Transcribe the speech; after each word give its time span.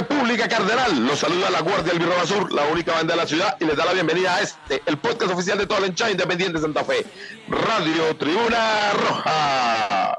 República 0.00 0.48
Cardenal. 0.48 1.06
Los 1.06 1.18
saluda 1.18 1.50
la 1.50 1.60
Guardia 1.60 1.92
Albirroja 1.92 2.26
Sur, 2.26 2.50
la 2.52 2.64
única 2.68 2.92
banda 2.92 3.12
de 3.12 3.20
la 3.20 3.26
ciudad, 3.26 3.56
y 3.60 3.66
les 3.66 3.76
da 3.76 3.84
la 3.84 3.92
bienvenida 3.92 4.34
a 4.34 4.40
este, 4.40 4.82
el 4.86 4.96
podcast 4.96 5.32
oficial 5.32 5.58
de 5.58 5.66
toda 5.66 5.80
la 5.80 5.88
hinchada 5.88 6.10
independiente 6.10 6.56
de 6.56 6.62
Santa 6.62 6.84
Fe, 6.84 7.04
Radio 7.48 8.16
Tribuna 8.16 8.92
Roja. 8.94 10.18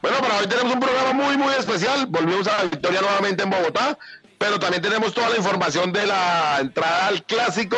Bueno, 0.00 0.18
para 0.20 0.38
hoy 0.38 0.46
tenemos 0.46 0.72
un 0.72 0.80
programa 0.80 1.12
muy, 1.12 1.36
muy 1.36 1.52
especial. 1.52 2.06
Volvimos 2.06 2.46
a 2.48 2.56
la 2.56 2.64
victoria 2.64 3.02
nuevamente 3.02 3.42
en 3.42 3.50
Bogotá, 3.50 3.98
pero 4.38 4.58
también 4.58 4.82
tenemos 4.82 5.12
toda 5.12 5.28
la 5.28 5.36
información 5.36 5.92
de 5.92 6.06
la 6.06 6.60
entrada 6.60 7.08
al 7.08 7.22
clásico, 7.24 7.76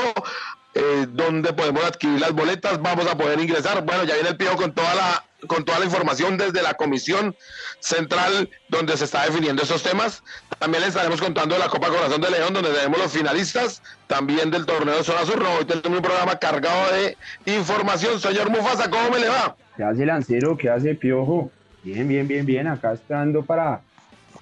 eh, 0.75 1.07
donde 1.09 1.53
podemos 1.55 1.83
adquirir 1.83 2.21
las 2.21 2.31
boletas, 2.31 2.81
vamos 2.81 3.09
a 3.09 3.17
poder 3.17 3.41
ingresar. 3.41 3.83
Bueno, 3.83 4.05
ya 4.05 4.15
viene 4.15 4.29
el 4.29 4.37
pío 4.37 4.55
con 4.55 4.73
toda 4.73 4.95
la 4.95 5.25
con 5.47 5.65
toda 5.65 5.79
la 5.79 5.85
información 5.87 6.37
desde 6.37 6.63
la 6.63 6.75
comisión 6.75 7.35
central 7.81 8.49
donde 8.69 8.97
se 8.97 9.05
está 9.05 9.25
definiendo 9.25 9.63
esos 9.63 9.83
temas. 9.83 10.23
También 10.59 10.83
les 10.83 10.91
estaremos 10.91 11.21
contando 11.21 11.55
de 11.55 11.61
la 11.61 11.69
Copa 11.69 11.89
Corazón 11.89 12.21
de 12.21 12.31
León, 12.31 12.55
donde 12.55 12.71
tenemos 12.71 12.99
los 12.99 13.13
finalistas, 13.13 13.83
también 14.07 14.51
del 14.51 14.67
torneo 14.67 14.97
de 14.97 15.05
Zona 15.05 15.25
Sur. 15.25 15.43
Hoy 15.43 15.65
tenemos 15.65 15.99
un 15.99 16.03
programa 16.03 16.37
cargado 16.39 16.93
de 16.93 17.17
información. 17.47 18.21
Señor 18.21 18.51
Mufasa, 18.51 18.89
¿cómo 18.91 19.11
me 19.11 19.19
le 19.19 19.29
va? 19.29 19.57
¿Qué 19.77 19.85
hace 19.85 20.07
Lancero? 20.07 20.57
¿Qué 20.57 20.71
hace 20.71 20.95
Piojo? 20.95 21.51
Bien, 21.83 22.07
bien, 22.07 22.29
bien, 22.29 22.47
bien. 22.47 22.69
Acá 22.69 22.93
esperando 22.93 23.43
para 23.43 23.81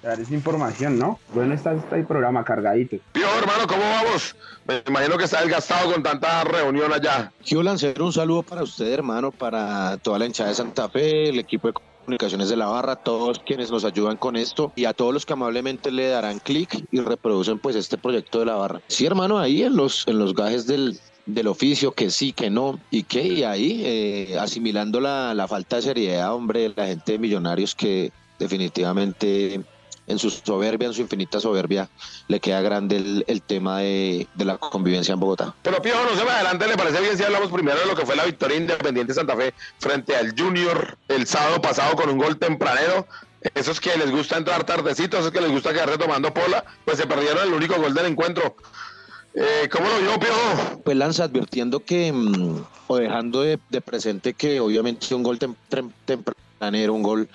dar 0.01 0.19
esa 0.19 0.33
información, 0.33 0.97
¿no? 0.97 1.19
Bueno, 1.33 1.53
está, 1.53 1.73
está 1.73 1.95
el 1.95 2.05
programa 2.05 2.43
cargadito. 2.43 2.97
Piojo, 3.11 3.37
hermano, 3.37 3.67
¿cómo 3.67 3.81
vamos? 3.81 4.35
Me 4.67 4.81
imagino 4.87 5.17
que 5.17 5.25
está 5.25 5.41
desgastado 5.41 5.91
con 5.91 6.03
tanta 6.03 6.43
reunión 6.43 6.91
allá. 6.91 7.31
Gio 7.43 7.63
Lancero, 7.63 8.05
un 8.05 8.13
saludo 8.13 8.43
para 8.43 8.63
usted, 8.63 8.91
hermano, 8.91 9.31
para 9.31 9.97
toda 9.97 10.19
la 10.19 10.25
hinchada 10.25 10.49
de 10.49 10.55
Santa 10.55 10.89
Fe, 10.89 11.29
el 11.29 11.39
equipo 11.39 11.67
de 11.67 11.73
comunicaciones 11.73 12.49
de 12.49 12.57
la 12.57 12.65
barra, 12.67 12.95
todos 12.95 13.39
quienes 13.39 13.71
nos 13.71 13.85
ayudan 13.85 14.17
con 14.17 14.35
esto 14.35 14.71
y 14.75 14.85
a 14.85 14.93
todos 14.93 15.13
los 15.13 15.25
que 15.25 15.33
amablemente 15.33 15.91
le 15.91 16.07
darán 16.07 16.39
clic 16.39 16.85
y 16.91 16.99
reproducen 16.99 17.59
pues 17.59 17.75
este 17.75 17.97
proyecto 17.97 18.39
de 18.39 18.45
la 18.45 18.55
barra. 18.55 18.81
Sí, 18.87 19.05
hermano, 19.05 19.39
ahí 19.39 19.63
en 19.63 19.75
los, 19.75 20.07
en 20.07 20.17
los 20.17 20.33
gajes 20.33 20.65
del, 20.65 20.99
del 21.25 21.47
oficio, 21.47 21.91
que 21.91 22.09
sí, 22.09 22.33
que 22.33 22.49
no, 22.49 22.79
y 22.89 23.03
que 23.03 23.21
y 23.21 23.43
ahí 23.43 23.81
eh, 23.85 24.37
asimilando 24.39 24.99
la, 24.99 25.33
la 25.35 25.47
falta 25.47 25.75
de 25.77 25.83
seriedad, 25.83 26.33
hombre, 26.33 26.61
de 26.61 26.73
la 26.75 26.87
gente 26.87 27.13
de 27.13 27.19
millonarios 27.19 27.75
que 27.75 28.11
definitivamente 28.39 29.61
en 30.07 30.19
su 30.19 30.29
soberbia, 30.29 30.87
en 30.87 30.93
su 30.93 31.01
infinita 31.01 31.39
soberbia, 31.39 31.89
le 32.27 32.39
queda 32.39 32.61
grande 32.61 32.97
el, 32.97 33.23
el 33.27 33.41
tema 33.41 33.79
de, 33.79 34.27
de, 34.33 34.45
la 34.45 34.57
convivencia 34.57 35.13
en 35.13 35.19
Bogotá. 35.19 35.53
Pero 35.61 35.81
Piojo, 35.81 36.03
no 36.03 36.17
se 36.17 36.25
me 36.25 36.31
adelante, 36.31 36.67
¿le 36.67 36.77
parece 36.77 37.01
bien 37.01 37.17
si 37.17 37.23
hablamos 37.23 37.51
primero 37.51 37.79
de 37.79 37.85
lo 37.85 37.95
que 37.95 38.05
fue 38.05 38.15
la 38.15 38.25
victoria 38.25 38.57
independiente 38.57 39.13
de 39.13 39.19
Santa 39.19 39.35
Fe 39.35 39.53
frente 39.79 40.15
al 40.15 40.33
Junior 40.37 40.97
el 41.07 41.27
sábado 41.27 41.61
pasado 41.61 41.95
con 41.95 42.09
un 42.09 42.17
gol 42.17 42.37
tempranero? 42.37 43.07
Esos 43.55 43.79
que 43.79 43.97
les 43.97 44.11
gusta 44.11 44.37
entrar 44.37 44.63
tardecito, 44.65 45.17
esos 45.17 45.31
que 45.31 45.41
les 45.41 45.49
gusta 45.49 45.73
quedar 45.73 45.89
retomando 45.89 46.31
pola, 46.33 46.63
pues 46.85 46.97
se 46.97 47.07
perdieron 47.07 47.47
el 47.47 47.53
único 47.53 47.75
gol 47.75 47.93
del 47.93 48.05
encuentro. 48.05 48.55
Eh, 49.33 49.69
¿Cómo 49.71 49.87
lo 49.87 49.99
vio, 49.99 50.19
Piojo? 50.19 50.81
Pues 50.83 50.97
Lanza, 50.97 51.23
advirtiendo 51.23 51.79
que, 51.79 52.11
mmm, 52.11 52.63
o 52.87 52.97
dejando 52.97 53.41
de, 53.41 53.59
de, 53.69 53.81
presente 53.81 54.33
que 54.33 54.59
obviamente 54.59 55.15
un 55.15 55.23
gol 55.23 55.39
tem, 55.39 55.55
tem, 55.69 55.89
tempranero, 56.05 56.93
un 56.93 57.01
gol 57.01 57.29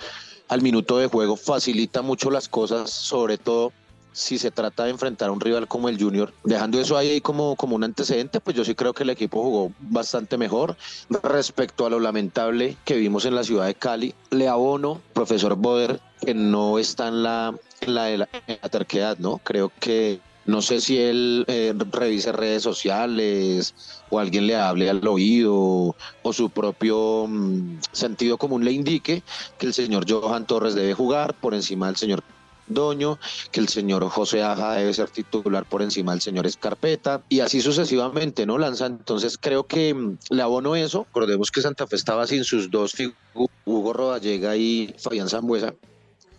al 0.49 0.63
minuto 0.63 0.99
de 0.99 1.07
juego 1.07 1.37
facilita 1.37 2.03
mucho 2.03 2.31
las 2.31 2.49
cosas, 2.49 2.91
sobre 2.91 3.39
todo 3.39 3.73
si 4.17 4.39
se 4.39 4.51
trata 4.51 4.85
de 4.85 4.91
enfrentar 4.91 5.29
a 5.29 5.33
un 5.33 5.41
rival 5.41 5.69
como 5.69 5.91
el 5.91 6.01
Junior. 6.01 6.33
Dejando 6.43 6.81
eso 6.81 6.97
ahí 6.97 7.21
como, 7.21 7.55
como 7.55 7.77
un 7.77 7.85
antecedente, 7.85 8.41
pues 8.41 8.57
yo 8.57 8.65
sí 8.65 8.75
creo 8.75 8.95
que 8.95 9.03
el 9.03 9.11
equipo 9.11 9.43
jugó 9.43 9.73
bastante 9.79 10.39
mejor 10.39 10.75
respecto 11.23 11.85
a 11.85 11.91
lo 11.91 12.01
lamentable 12.01 12.79
que 12.87 12.97
vimos 12.97 13.27
en 13.27 13.35
la 13.35 13.45
ciudad 13.45 13.67
de 13.67 13.75
Cali. 13.75 14.15
Le 14.31 14.49
abono, 14.49 15.03
profesor 15.13 15.55
Boder, 15.57 16.01
que 16.23 16.33
no 16.33 16.79
está 16.79 17.09
en 17.09 17.23
la, 17.23 17.55
en 17.83 17.95
la, 17.95 18.11
en 18.11 18.29
la 18.63 18.69
terquedad, 18.71 19.19
¿no? 19.19 19.39
Creo 19.45 19.71
que 19.81 20.19
no 20.47 20.63
sé 20.63 20.81
si 20.81 20.99
él 20.99 21.45
eh, 21.49 21.75
revise 21.93 22.33
redes 22.33 22.63
sociales 22.63 23.75
o 24.11 24.19
alguien 24.19 24.47
le 24.47 24.57
hable 24.57 24.89
al 24.89 25.07
oído 25.07 25.97
o 26.23 26.33
su 26.33 26.51
propio 26.51 27.27
mm, 27.29 27.81
sentido 27.93 28.39
común 28.39 28.65
le 28.65 28.73
indique 28.73 29.23
que 29.59 29.67
el 29.67 29.75
señor 29.75 30.07
Johan 30.09 30.47
Torres 30.47 30.75
debe 30.75 30.95
jugar 30.95 31.35
por 31.35 31.55
encima 31.55 31.87
del 31.87 31.97
señor 31.97 32.23
Doño, 32.69 33.19
que 33.53 33.61
el 33.61 33.69
señor 33.69 34.09
José 34.09 34.43
Aja 34.43 34.73
debe 34.73 34.93
ser 34.93 35.09
titular 35.11 35.65
por 35.69 35.83
encima 35.83 36.13
del 36.13 36.21
señor 36.21 36.47
Escarpeta 36.47 37.23
y 37.29 37.39
así 37.39 37.61
sucesivamente, 37.61 38.45
¿no? 38.45 38.59
Lanza, 38.59 38.87
entonces 38.87 39.39
creo 39.39 39.67
que 39.67 39.95
mm, 39.95 40.19
le 40.31 40.43
abono 40.43 40.75
eso. 40.75 41.07
Recordemos 41.09 41.51
que 41.51 41.61
Santa 41.61 41.87
Fe 41.87 41.97
estaba 41.97 42.27
sin 42.27 42.45
sus 42.45 42.71
dos 42.71 42.93
figuras, 42.93 43.21
Hugo 43.65 43.93
Rodallega 43.93 44.57
y 44.57 44.95
Fabián 44.99 45.29
Zambuesa 45.29 45.75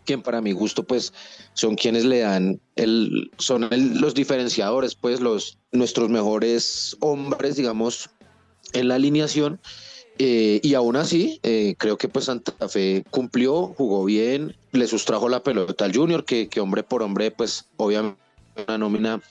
quien 0.07 0.23
para 0.23 0.41
mi 0.41 0.53
gusto 0.53 0.83
pues 0.83 1.13
son 1.53 1.75
quienes 1.75 2.05
le 2.05 2.19
dan 2.19 2.59
el 2.75 3.29
son 3.37 3.67
el, 3.71 3.99
los 3.99 4.15
diferenciadores 4.15 4.95
pues 4.95 5.19
los 5.19 5.59
nuestros 5.71 6.09
mejores 6.09 6.95
hombres 7.01 7.57
digamos 7.57 8.09
en 8.73 8.87
la 8.87 8.95
alineación. 8.95 9.59
Eh, 10.19 10.59
y 10.63 10.73
aún 10.73 10.95
así 10.95 11.39
eh, 11.43 11.75
creo 11.77 11.99
que 11.99 12.09
pues 12.09 12.25
Santa 12.25 12.67
Fe 12.67 13.03
cumplió 13.11 13.67
jugó 13.77 14.03
bien 14.03 14.55
le 14.71 14.87
sustrajo 14.87 15.29
la 15.29 15.43
pelota 15.43 15.85
al 15.85 15.95
Junior 15.95 16.25
que, 16.25 16.49
que 16.49 16.59
hombre 16.59 16.81
por 16.81 17.03
hombre 17.03 17.29
pues 17.29 17.65
obviamente 17.77 18.17
una 18.67 18.79
nómina 18.79 19.21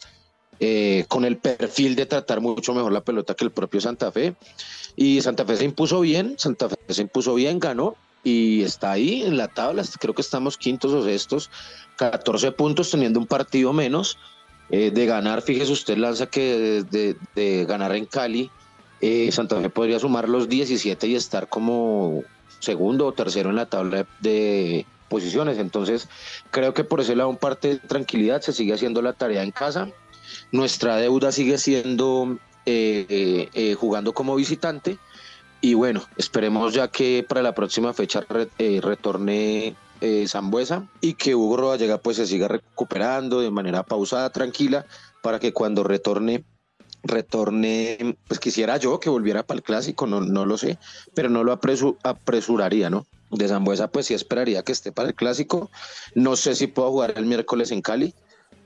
eh, 0.61 1.05
con 1.09 1.25
el 1.25 1.39
perfil 1.39 1.97
de 1.97 2.07
tratar 2.07 2.41
mucho 2.41 2.73
mejor 2.73 2.93
la 2.93 3.03
pelota 3.03 3.35
que 3.35 3.45
el 3.45 3.51
propio 3.51 3.81
Santa 3.81 4.13
Fe. 4.13 4.37
Y 4.95 5.21
Santa 5.23 5.45
Fe 5.45 5.57
se 5.57 5.65
impuso 5.65 6.01
bien 6.01 6.37
Santa 6.39 6.69
Fe 6.69 6.77
se 6.89 7.03
impuso 7.03 7.35
bien 7.35 7.59
ganó 7.59 7.97
y 8.27 8.63
está 8.63 8.91
ahí 8.91 9.23
en 9.23 9.37
la 9.37 9.47
tabla, 9.47 9.85
creo 10.01 10.13
que 10.13 10.21
estamos 10.21 10.59
quintos 10.59 10.93
o 10.93 11.05
sextos, 11.05 11.49
14 11.95 12.51
puntos 12.51 12.91
teniendo 12.91 13.21
un 13.21 13.27
partido 13.29 13.73
menos. 13.73 14.19
Eh, 14.69 14.91
de 14.91 15.07
ganar, 15.07 15.43
fíjese 15.43 15.71
usted, 15.71 15.97
lanza 15.97 16.27
que 16.27 16.83
de, 16.91 17.65
ganar 17.67 17.95
en 17.95 18.05
Cali, 18.05 18.51
eh, 19.01 19.31
Santa 19.31 19.61
Fe 19.61 19.71
podría 19.71 20.01
sumar 20.01 20.29
los 20.29 20.49
17 20.49 21.07
y 21.07 21.15
estar 21.15 21.49
como 21.49 22.25
segundo 22.59 23.07
o 23.07 23.13
tercero 23.13 23.51
en 23.51 23.57
la 23.57 23.67
tabla 23.67 24.05
de, 24.19 24.85
posiciones. 25.09 25.59
Entonces, 25.59 26.09
creo 26.51 26.75
que 26.75 26.83
por 26.83 27.01
ese 27.01 27.15
lado, 27.15 27.29
un 27.29 27.37
parte 27.37 27.69
de 27.69 27.79
tranquilidad, 27.79 28.41
se 28.41 28.53
sigue 28.53 28.75
haciendo 28.75 29.03
la 29.03 29.13
tarea 29.13 29.45
en 29.45 29.53
casa. 29.53 29.89
Nuestra 30.51 30.97
deuda 30.97 31.31
sigue 31.31 31.59
siendo 31.59 32.41
eh, 32.65 33.49
eh, 33.55 33.75
jugando 33.75 34.15
como 34.15 34.35
visitante 34.35 34.99
y 35.61 35.75
bueno, 35.75 36.03
esperemos 36.17 36.75
ya 36.75 36.89
que 36.89 37.25
para 37.27 37.43
la 37.43 37.55
próxima 37.55 37.93
fecha 37.93 38.25
eh, 38.59 38.81
retorne 38.83 39.75
eh, 40.01 40.27
Zambuesa 40.29 40.87
y 41.01 41.15
que 41.15 41.35
Hugo 41.35 41.57
Rodallega 41.57 41.99
pues 41.99 42.19
se 42.19 42.27
siga 42.27 42.49
recuperando 42.49 43.41
de 43.41 43.51
manera 43.51 43.83
pausada, 43.83 44.31
tranquila, 44.31 44.87
para 45.23 45.39
que 45.39 45.53
cuando 45.53 45.85
retorne 45.85 46.45
retorne, 47.03 48.17
pues 48.27 48.41
quisiera 48.41 48.77
yo 48.79 48.99
que 48.99 49.11
volviera 49.11 49.45
para 49.45 49.59
el 49.59 49.63
clásico, 49.63 50.07
no, 50.07 50.21
no 50.21 50.45
lo 50.45 50.59
sé, 50.59 50.79
pero 51.15 51.29
no 51.29 51.45
lo 51.45 51.53
apresu 51.53 51.97
apresuraría, 52.03 52.91
¿no? 52.91 53.07
De 53.31 53.49
Zambuesa 53.49 53.89
pues 53.89 54.07
sí 54.07 54.15
esperaría 54.15 54.63
que 54.63 54.73
esté 54.73 54.93
para 54.93 55.09
el 55.09 55.15
clásico, 55.15 55.71
no 56.15 56.37
sé 56.37 56.55
si 56.55 56.67
puedo 56.67 56.91
jugar 56.91 57.15
el 57.17 57.27
miércoles 57.27 57.71
en 57.71 57.83
Cali, 57.83 58.15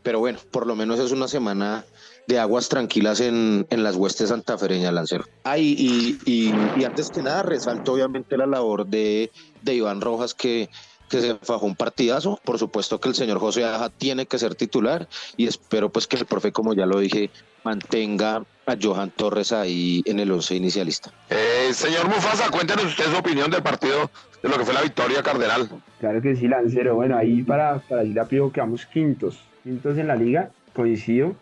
pero 0.02 0.20
bueno, 0.20 0.38
por 0.50 0.66
lo 0.66 0.74
menos 0.74 0.98
es 0.98 1.12
una 1.12 1.28
semana 1.28 1.84
de 2.30 2.38
aguas 2.38 2.68
tranquilas 2.68 3.20
en, 3.20 3.66
en 3.70 3.82
las 3.82 3.96
huestes 3.96 4.28
santafereñas, 4.28 4.92
Lancero. 4.92 5.24
Ah, 5.42 5.58
y, 5.58 6.16
y, 6.24 6.84
antes 6.84 7.10
que 7.10 7.22
nada, 7.22 7.42
resalto 7.42 7.94
obviamente 7.94 8.36
la 8.36 8.46
labor 8.46 8.86
de, 8.86 9.32
de 9.62 9.74
Iván 9.74 10.00
Rojas, 10.00 10.32
que, 10.32 10.70
que 11.08 11.20
se 11.20 11.34
fajó 11.34 11.66
un 11.66 11.74
partidazo. 11.74 12.38
Por 12.44 12.56
supuesto 12.56 13.00
que 13.00 13.08
el 13.08 13.16
señor 13.16 13.40
José 13.40 13.64
Aja 13.64 13.90
tiene 13.90 14.26
que 14.26 14.38
ser 14.38 14.54
titular 14.54 15.08
y 15.36 15.48
espero 15.48 15.90
pues 15.90 16.06
que 16.06 16.16
el 16.16 16.24
profe, 16.24 16.52
como 16.52 16.72
ya 16.72 16.86
lo 16.86 17.00
dije, 17.00 17.30
mantenga 17.64 18.44
a 18.64 18.76
Johan 18.80 19.10
Torres 19.10 19.50
ahí 19.50 20.00
en 20.06 20.20
el 20.20 20.30
once 20.30 20.54
inicialista. 20.54 21.10
Eh, 21.30 21.74
señor 21.74 22.06
Mufasa, 22.06 22.48
cuéntenos 22.48 22.84
usted 22.84 23.06
su 23.06 23.16
opinión 23.16 23.50
del 23.50 23.64
partido, 23.64 24.08
de 24.40 24.48
lo 24.48 24.56
que 24.56 24.64
fue 24.64 24.72
la 24.72 24.82
victoria 24.82 25.20
Cardenal. 25.24 25.68
Claro 25.98 26.22
que 26.22 26.36
sí, 26.36 26.46
Lancero. 26.46 26.94
Bueno, 26.94 27.16
ahí 27.16 27.42
para, 27.42 27.80
para 27.80 28.04
ir 28.04 28.14
rápido 28.14 28.52
quedamos 28.52 28.86
quintos. 28.86 29.40
Quintos 29.64 29.98
en 29.98 30.06
la 30.06 30.14
liga, 30.14 30.52
coincido 30.74 31.34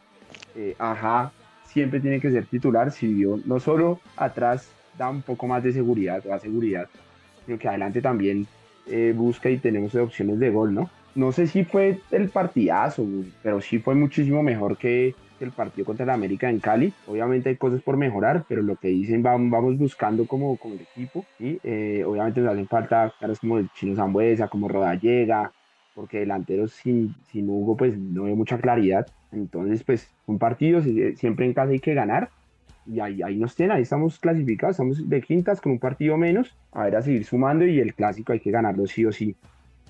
eh, 0.59 0.75
Ajá 0.79 1.33
siempre 1.69 2.01
tiene 2.01 2.21
que 2.21 2.31
ser 2.31 2.47
titular, 2.47 2.91
si 2.91 3.07
vio 3.07 3.39
no 3.45 3.61
solo 3.61 4.01
atrás 4.17 4.71
da 4.97 5.09
un 5.11 5.23
poco 5.23 5.47
más 5.47 5.63
de 5.63 5.73
seguridad, 5.73 6.23
da 6.25 6.39
seguridad, 6.39 6.89
sino 7.47 7.59
que 7.59 7.69
adelante 7.69 8.01
también 8.01 8.47
eh, 8.87 9.13
busca 9.15 9.51
y 9.51 9.59
tenemos 9.59 9.95
opciones 9.95 10.39
de 10.39 10.51
gol, 10.51 10.75
¿no? 10.75 10.91
No 11.15 11.31
sé 11.31 11.47
si 11.47 11.65
fue 11.65 12.01
el 12.11 12.29
partidazo, 12.31 13.07
pero 13.43 13.61
sí 13.61 13.79
fue 13.79 13.95
muchísimo 13.95 14.43
mejor 14.43 14.77
que, 14.77 15.15
el 15.41 15.53
partido 15.53 15.85
contra 15.85 16.03
el 16.03 16.11
América 16.11 16.51
en 16.51 16.59
Cali. 16.59 16.93
Obviamente 17.07 17.49
hay 17.49 17.57
cosas 17.57 17.81
por 17.81 17.97
mejorar, 17.97 18.45
pero 18.49 18.61
lo 18.61 18.75
que 18.75 18.89
dicen 18.89 19.23
vamos 19.23 19.79
buscando 19.79 20.27
como, 20.27 20.57
como 20.57 20.75
el 20.75 20.81
equipo. 20.81 21.25
y 21.39 21.61
eh, 21.63 22.03
obviamente 22.05 22.41
nos 22.41 22.53
hacen 22.53 22.67
falta 22.67 23.15
caras 23.21 23.39
como 23.39 23.59
el 23.59 23.71
Chino 23.71 23.95
Zambuesa, 23.95 24.49
como 24.49 24.67
Rodallega, 24.67 25.53
porque 25.99 26.21
delanteros 26.21 26.75
sin, 26.75 27.17
Hugo 27.35 27.77
pues 27.77 27.99
no 27.99 28.27
hay 28.27 28.35
mucha 28.37 28.59
claridad. 28.59 29.09
Entonces 29.33 29.83
pues 29.83 30.09
un 30.27 30.39
partido, 30.39 30.81
siempre 31.17 31.45
en 31.45 31.53
casa 31.53 31.73
hay 31.73 31.81
que 31.81 31.93
ganar. 31.93 32.31
Y 32.87 33.01
ahí, 33.01 33.21
ahí 33.21 33.37
nos 33.37 33.57
tienen, 33.57 33.77
ahí 33.77 33.83
estamos 33.83 34.21
clasificados, 34.21 34.75
estamos 34.75 35.09
de 35.09 35.21
quintas 35.21 35.61
con 35.61 35.73
un 35.73 35.81
partido 35.81 36.17
menos. 36.17 36.57
A 36.71 36.85
ver, 36.85 36.95
a 36.95 37.03
seguir 37.03 37.25
sumando 37.25 37.67
y 37.67 37.81
el 37.81 37.95
clásico 37.95 38.33
hay 38.33 38.39
que 38.39 38.53
ganarlo 38.53 38.87
sí 38.87 39.05
o 39.07 39.11
sí 39.11 39.35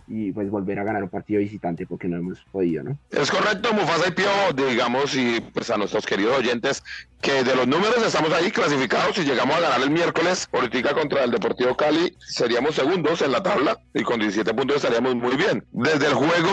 y 0.08 0.32
pues 0.32 0.50
volver 0.50 0.78
a 0.78 0.84
ganar 0.84 1.02
un 1.02 1.08
partido 1.08 1.40
visitante 1.40 1.87
porque 1.87 2.08
no 2.08 2.16
hemos 2.16 2.40
podido, 2.50 2.82
¿no? 2.82 2.99
Es 3.10 3.31
correcto, 3.31 3.72
Mufasa 3.72 4.08
y 4.08 4.12
Pío, 4.12 4.28
digamos, 4.56 5.14
y 5.14 5.40
pues 5.52 5.70
a 5.70 5.76
nuestros 5.76 6.06
queridos 6.06 6.38
oyentes, 6.38 6.82
que 7.20 7.44
de 7.44 7.55
los 7.55 7.66
números 7.66 8.02
estamos 8.05 8.32
ahí 8.32 8.50
clasificados 8.50 9.19
y 9.19 9.25
llegamos 9.25 9.56
a 9.56 9.60
ganar 9.60 9.82
el 9.82 9.90
miércoles, 9.90 10.46
política 10.46 10.94
contra 10.94 11.25
el 11.25 11.31
Deportivo 11.31 11.76
Cali, 11.76 12.16
seríamos 12.19 12.75
segundos 12.75 13.22
en 13.22 13.32
la 13.32 13.43
tabla 13.43 13.78
y 13.94 14.02
con 14.02 14.19
17 14.19 14.55
puntos 14.55 14.76
estaríamos 14.76 15.14
muy 15.14 15.37
bien. 15.37 15.64
Desde 15.72 16.06
el 16.06 16.14
juego, 16.14 16.50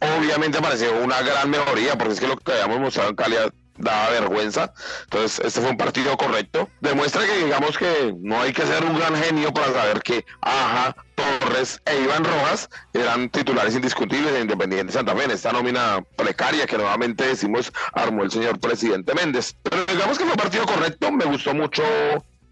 obviamente 0.00 0.60
pareció 0.60 1.02
una 1.02 1.20
gran 1.22 1.50
mejoría, 1.50 1.96
porque 1.96 2.14
es 2.14 2.20
que 2.20 2.28
lo 2.28 2.36
que 2.36 2.52
habíamos 2.52 2.80
mostrado 2.80 3.10
en 3.10 3.16
Cali 3.16 3.36
daba 3.78 4.10
vergüenza. 4.10 4.72
Entonces, 5.04 5.40
este 5.44 5.60
fue 5.60 5.70
un 5.70 5.76
partido 5.76 6.16
correcto. 6.16 6.68
Demuestra 6.80 7.24
que 7.26 7.44
digamos 7.44 7.78
que 7.78 8.14
no 8.20 8.40
hay 8.40 8.52
que 8.52 8.66
ser 8.66 8.84
un 8.84 8.98
gran 8.98 9.16
genio 9.16 9.52
para 9.52 9.72
saber 9.72 10.02
que 10.02 10.24
Aja, 10.40 10.94
Torres 11.14 11.80
e 11.84 12.02
Iván 12.02 12.24
Rojas 12.24 12.68
eran 12.92 13.28
titulares 13.30 13.74
indiscutibles 13.74 14.32
de 14.32 14.40
Independiente 14.40 14.92
Santa 14.92 15.14
Fe 15.16 15.24
en 15.24 15.30
esta 15.32 15.52
nómina 15.52 16.04
precaria 16.16 16.66
que 16.66 16.76
nuevamente 16.76 17.26
decimos 17.26 17.72
armó 17.92 18.22
el 18.22 18.30
señor 18.30 18.58
presidente 18.60 19.14
Méndez. 19.14 19.56
Pero 19.62 19.84
digamos 19.86 20.18
que 20.18 20.24
fue 20.24 20.32
un 20.32 20.38
partido 20.38 20.66
correcto, 20.66 21.10
me 21.10 21.24
gustó 21.24 21.54
mucho 21.54 21.82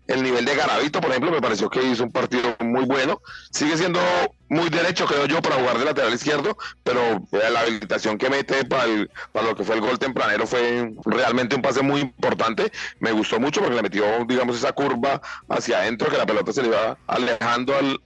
el 0.07 0.23
nivel 0.23 0.45
de 0.45 0.55
Garavito, 0.55 1.01
por 1.01 1.11
ejemplo, 1.11 1.33
me 1.33 1.41
pareció 1.41 1.69
que 1.69 1.83
hizo 1.83 2.05
un 2.05 2.13
partido 2.13 2.57
muy 2.61 2.85
bueno. 2.85 3.21
Sigue 3.51 3.77
siendo 3.77 4.01
muy 4.49 4.69
derecho, 4.69 5.07
creo 5.07 5.27
yo, 5.27 5.43
para 5.43 5.57
jugar 5.57 5.79
de 5.79 5.85
lateral 5.85 6.15
izquierdo, 6.15 6.57
pero 6.85 7.01
eh, 7.33 7.51
la 7.51 7.61
habilitación 7.61 8.19
que 8.19 8.31
mete 8.31 8.65
para, 8.65 8.87
para 9.33 9.49
lo 9.49 9.57
que 9.57 9.65
fue 9.65 9.75
el 9.75 9.81
gol 9.81 9.99
tempranero 9.99 10.47
fue 10.47 10.93
realmente 11.05 11.57
un 11.57 11.63
pase 11.63 11.83
muy 11.83 12.01
importante. 12.01 12.71
Me 13.01 13.13
gustó 13.13 13.41
mucho 13.41 13.61
porque 13.61 13.77
le 13.77 13.83
metió, 13.83 14.05
digamos, 14.27 14.57
esa 14.57 14.73
curva 14.73 15.21
hacia 15.49 15.79
adentro, 15.79 16.09
que 16.09 16.19
la 16.19 16.27
pelota 16.27 16.53
se 16.53 16.63
le 16.63 16.69
iba 16.69 16.97
alejando 17.07 17.75
al, 17.77 18.01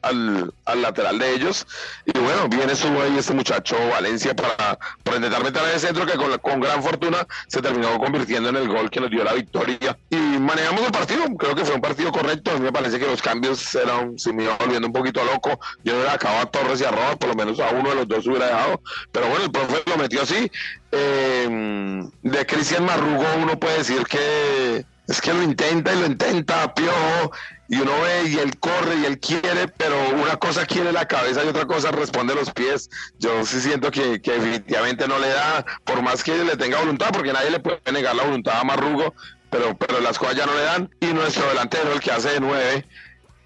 al, 0.64 0.82
lateral 0.82 1.18
de 1.18 1.34
ellos. 1.34 1.66
Y 2.06 2.18
bueno, 2.18 2.48
viene 2.48 2.74
su 2.74 2.88
ahí 3.00 3.18
este 3.18 3.34
muchacho 3.34 3.76
Valencia 3.90 4.34
para, 4.34 4.78
para 5.02 5.16
intentar 5.16 5.42
meter 5.42 5.62
en 5.62 5.70
el 5.70 5.80
centro, 5.80 6.06
que 6.06 6.16
con, 6.16 6.36
con 6.38 6.60
gran 6.60 6.82
fortuna 6.82 7.26
se 7.48 7.60
terminó 7.60 7.98
convirtiendo 7.98 8.48
en 8.48 8.56
el 8.56 8.68
gol 8.68 8.90
que 8.90 9.00
nos 9.00 9.10
dio 9.10 9.24
la 9.24 9.34
victoria. 9.34 9.98
Y 10.08 10.16
manejamos 10.16 10.82
el 10.82 10.92
partido, 10.92 11.24
creo 11.36 11.54
que 11.54 11.64
fue 11.64 11.74
un 11.74 11.80
partido 11.80 12.10
correcto. 12.12 12.52
A 12.52 12.54
mí 12.54 12.60
me 12.60 12.72
parece 12.72 12.98
que 12.98 13.06
los 13.06 13.20
cambios 13.20 13.74
eran, 13.74 14.18
si 14.18 14.32
me 14.32 14.44
iba 14.44 14.56
volviendo 14.56 14.86
un 14.86 14.92
poquito 14.92 15.22
loco, 15.24 15.60
yo 15.84 15.94
no 15.94 16.02
era 16.02 16.18
a 16.38 16.46
Torres 16.46 16.80
y 16.80 16.84
a 16.84 16.90
Rojas, 16.90 17.16
por 17.16 17.30
lo 17.30 17.34
menos 17.34 17.58
a 17.60 17.70
uno 17.70 17.90
de 17.90 17.94
los 17.96 18.08
dos 18.08 18.26
hubiera 18.26 18.46
dejado. 18.46 18.80
Pero 19.12 19.28
bueno, 19.28 19.44
el 19.44 19.50
profe 19.50 19.82
lo 19.86 19.96
metió 19.96 20.22
así. 20.22 20.50
Eh, 20.92 22.08
de 22.22 22.46
Cristian 22.46 22.84
Marrugo 22.84 23.24
uno 23.42 23.58
puede 23.58 23.78
decir 23.78 24.02
que 24.04 24.84
es 25.10 25.20
que 25.20 25.34
lo 25.34 25.42
intenta 25.42 25.92
y 25.92 25.98
lo 25.98 26.06
intenta, 26.06 26.72
piojo, 26.72 27.32
y 27.68 27.80
uno 27.80 27.92
ve 28.00 28.28
y 28.28 28.38
él 28.38 28.56
corre 28.58 28.96
y 29.02 29.06
él 29.06 29.18
quiere, 29.18 29.66
pero 29.76 29.96
una 30.10 30.36
cosa 30.36 30.64
quiere 30.64 30.92
la 30.92 31.06
cabeza 31.06 31.44
y 31.44 31.48
otra 31.48 31.66
cosa 31.66 31.90
responde 31.90 32.34
los 32.34 32.52
pies. 32.52 32.88
Yo 33.18 33.44
sí 33.44 33.60
siento 33.60 33.90
que, 33.90 34.18
definitivamente 34.18 35.08
no 35.08 35.18
le 35.18 35.28
da, 35.28 35.64
por 35.84 36.00
más 36.02 36.22
que 36.22 36.36
le 36.44 36.56
tenga 36.56 36.78
voluntad, 36.78 37.10
porque 37.12 37.32
nadie 37.32 37.50
le 37.50 37.58
puede 37.58 37.80
negar 37.92 38.14
la 38.14 38.22
voluntad 38.22 38.60
a 38.60 38.64
Marrugo, 38.64 39.14
pero, 39.50 39.76
pero 39.76 40.00
las 40.00 40.16
cosas 40.16 40.36
ya 40.36 40.46
no 40.46 40.54
le 40.54 40.62
dan. 40.62 40.90
Y 41.00 41.06
nuestro 41.06 41.48
delantero, 41.48 41.92
el 41.92 42.00
que 42.00 42.12
hace 42.12 42.30
de 42.30 42.40
nueve, 42.40 42.86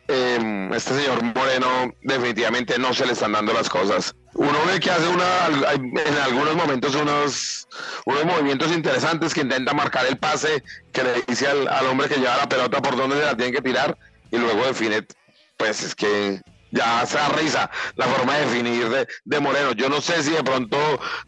eh, 0.08 0.70
este 0.74 0.94
señor 0.94 1.22
Moreno 1.22 1.92
definitivamente 2.02 2.78
no 2.78 2.92
se 2.92 3.06
le 3.06 3.12
están 3.12 3.32
dando 3.32 3.52
las 3.52 3.68
cosas. 3.68 4.14
Uno 4.34 4.58
ve 4.66 4.80
que 4.80 4.90
hace 4.90 5.06
una, 5.06 5.46
en 5.72 6.18
algunos 6.24 6.56
momentos 6.56 6.94
unos, 6.94 7.68
unos 8.04 8.24
movimientos 8.24 8.72
interesantes 8.72 9.32
que 9.32 9.42
intenta 9.42 9.72
marcar 9.72 10.06
el 10.06 10.16
pase, 10.16 10.62
que 10.92 11.04
le 11.04 11.22
dice 11.26 11.46
al, 11.46 11.68
al 11.68 11.86
hombre 11.86 12.08
que 12.08 12.16
lleva 12.16 12.36
la 12.36 12.48
pelota 12.48 12.82
por 12.82 12.96
donde 12.96 13.16
se 13.16 13.24
la 13.24 13.36
tiene 13.36 13.52
que 13.52 13.62
tirar 13.62 13.96
y 14.30 14.38
luego 14.38 14.66
define, 14.66 15.06
pues 15.56 15.82
es 15.82 15.94
que 15.94 16.40
ya 16.74 17.06
se 17.06 17.16
da 17.16 17.28
risa 17.28 17.70
la 17.96 18.06
forma 18.06 18.34
de 18.34 18.46
definir 18.46 19.06
de, 19.24 19.40
Moreno. 19.40 19.72
Yo 19.72 19.88
no 19.88 20.00
sé 20.00 20.22
si 20.22 20.30
de 20.30 20.42
pronto 20.42 20.76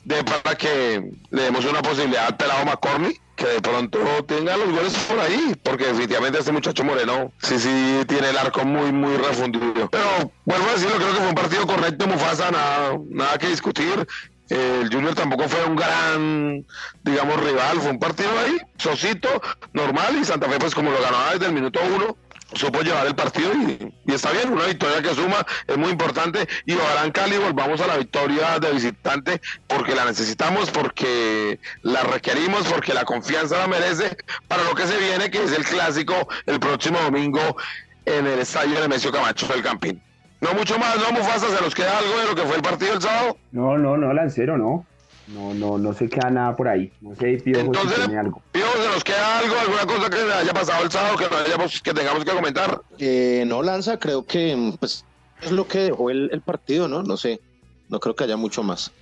de 0.04 0.22
para 0.24 0.56
que 0.56 1.10
le 1.30 1.42
demos 1.42 1.64
una 1.64 1.82
posibilidad 1.82 2.26
al 2.26 2.36
pelado 2.36 2.64
McCormick 2.64 3.20
que 3.36 3.46
de 3.46 3.60
pronto 3.60 3.98
tenga 4.24 4.56
los 4.56 4.70
goles 4.70 4.94
por 5.08 5.20
ahí, 5.20 5.54
porque 5.62 5.86
definitivamente 5.86 6.38
este 6.38 6.52
muchacho 6.52 6.82
Moreno 6.84 7.30
sí, 7.42 7.58
sí 7.58 8.02
tiene 8.08 8.30
el 8.30 8.38
arco 8.38 8.64
muy, 8.64 8.90
muy 8.92 9.14
refundido. 9.18 9.88
Pero 9.90 10.32
vuelvo 10.46 10.68
a 10.68 10.72
decirlo, 10.72 10.96
creo 10.96 11.10
que 11.10 11.18
fue 11.18 11.28
un 11.28 11.34
partido 11.34 11.66
correcto, 11.66 12.06
Mufasa, 12.06 12.50
nada, 12.50 12.98
nada 13.10 13.36
que 13.38 13.48
discutir. 13.48 14.06
El 14.48 14.88
Junior 14.92 15.14
tampoco 15.14 15.48
fue 15.48 15.64
un 15.64 15.76
gran, 15.76 16.64
digamos, 17.02 17.44
rival, 17.44 17.80
fue 17.80 17.90
un 17.90 17.98
partido 17.98 18.30
ahí, 18.38 18.56
sosito, 18.78 19.28
normal, 19.72 20.16
y 20.20 20.24
Santa 20.24 20.48
Fe, 20.48 20.58
pues 20.58 20.74
como 20.74 20.90
lo 20.90 21.02
ganaba 21.02 21.32
desde 21.32 21.46
el 21.46 21.52
minuto 21.52 21.80
uno, 21.94 22.16
supo 22.54 22.80
llevar 22.80 23.06
el 23.06 23.14
partido 23.14 23.52
y, 23.54 23.92
está 24.12 24.30
bien, 24.30 24.52
una 24.52 24.66
victoria 24.66 25.02
que 25.02 25.14
suma 25.14 25.44
es 25.66 25.76
muy 25.76 25.90
importante 25.90 26.46
y 26.64 26.74
ojalá 26.74 27.04
en 27.04 27.12
Cali 27.12 27.36
volvamos 27.38 27.80
a 27.80 27.86
la 27.86 27.96
victoria 27.96 28.58
de 28.58 28.72
visitante 28.72 29.40
porque 29.66 29.94
la 29.94 30.04
necesitamos, 30.04 30.70
porque 30.70 31.58
la 31.82 32.02
requerimos, 32.02 32.66
porque 32.66 32.94
la 32.94 33.04
confianza 33.04 33.58
la 33.58 33.66
merece 33.66 34.16
para 34.48 34.62
lo 34.64 34.74
que 34.74 34.86
se 34.86 34.96
viene, 34.98 35.30
que 35.30 35.42
es 35.42 35.52
el 35.52 35.64
clásico 35.64 36.28
el 36.46 36.60
próximo 36.60 36.98
domingo 37.00 37.56
en 38.04 38.26
el 38.26 38.38
estadio 38.38 38.80
de 38.80 38.88
Mesio 38.88 39.10
Camacho 39.10 39.46
del 39.48 39.62
Campín. 39.62 40.00
No 40.40 40.52
mucho 40.52 40.78
más, 40.78 40.96
¿no, 40.96 41.12
Mufasa? 41.12 41.48
¿Se 41.48 41.62
nos 41.62 41.74
queda 41.74 41.98
algo 41.98 42.18
de 42.18 42.26
lo 42.26 42.34
que 42.34 42.42
fue 42.42 42.56
el 42.56 42.62
partido 42.62 42.94
el 42.94 43.02
sábado? 43.02 43.38
No, 43.52 43.78
no, 43.78 43.96
no, 43.96 44.12
Lancero, 44.12 44.56
no. 44.58 44.86
No, 45.28 45.54
no, 45.54 45.76
no 45.76 45.92
se 45.92 46.08
queda 46.08 46.30
nada 46.30 46.54
por 46.54 46.68
ahí. 46.68 46.92
No 47.00 47.14
sé, 47.16 47.38
Pío, 47.44 47.58
Entonces, 47.58 47.96
si 47.96 48.00
tiene 48.02 48.18
algo. 48.18 48.42
Pío, 48.52 48.64
¿se 48.80 48.88
nos 48.88 49.02
queda 49.02 49.38
algo? 49.38 49.56
¿Alguna 49.58 49.86
cosa 49.86 50.10
que 50.10 50.18
haya 50.18 50.52
pasado 50.52 50.84
el 50.84 50.90
sábado 50.90 51.16
que, 51.16 51.28
no 51.28 51.36
hayamos, 51.36 51.82
que 51.82 51.92
tengamos 51.92 52.24
que 52.24 52.30
comentar? 52.30 52.80
Eh, 52.98 53.44
no, 53.46 53.62
Lanza, 53.62 53.98
creo 53.98 54.24
que 54.24 54.72
pues, 54.78 55.04
es 55.42 55.50
lo 55.50 55.66
que 55.66 55.78
dejó 55.78 56.10
el, 56.10 56.30
el, 56.32 56.40
partido, 56.42 56.86
¿no? 56.86 57.02
No 57.02 57.16
sé. 57.16 57.40
No 57.88 57.98
creo 57.98 58.14
que 58.14 58.24
haya 58.24 58.36
mucho 58.36 58.62
más. 58.62 58.92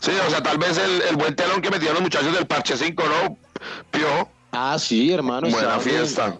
Sí, 0.00 0.10
o 0.26 0.30
sea, 0.30 0.42
tal 0.42 0.58
vez 0.58 0.76
el, 0.78 1.02
el 1.02 1.16
buen 1.16 1.34
telón 1.34 1.62
que 1.62 1.70
metieron 1.70 1.94
los 1.94 2.02
muchachos 2.02 2.34
del 2.34 2.46
Parche 2.46 2.76
5, 2.76 3.02
¿no? 3.02 3.38
Pío. 3.90 4.28
Ah, 4.52 4.78
sí, 4.78 5.12
hermano. 5.12 5.48
Buena 5.48 5.78
fiesta. 5.78 6.38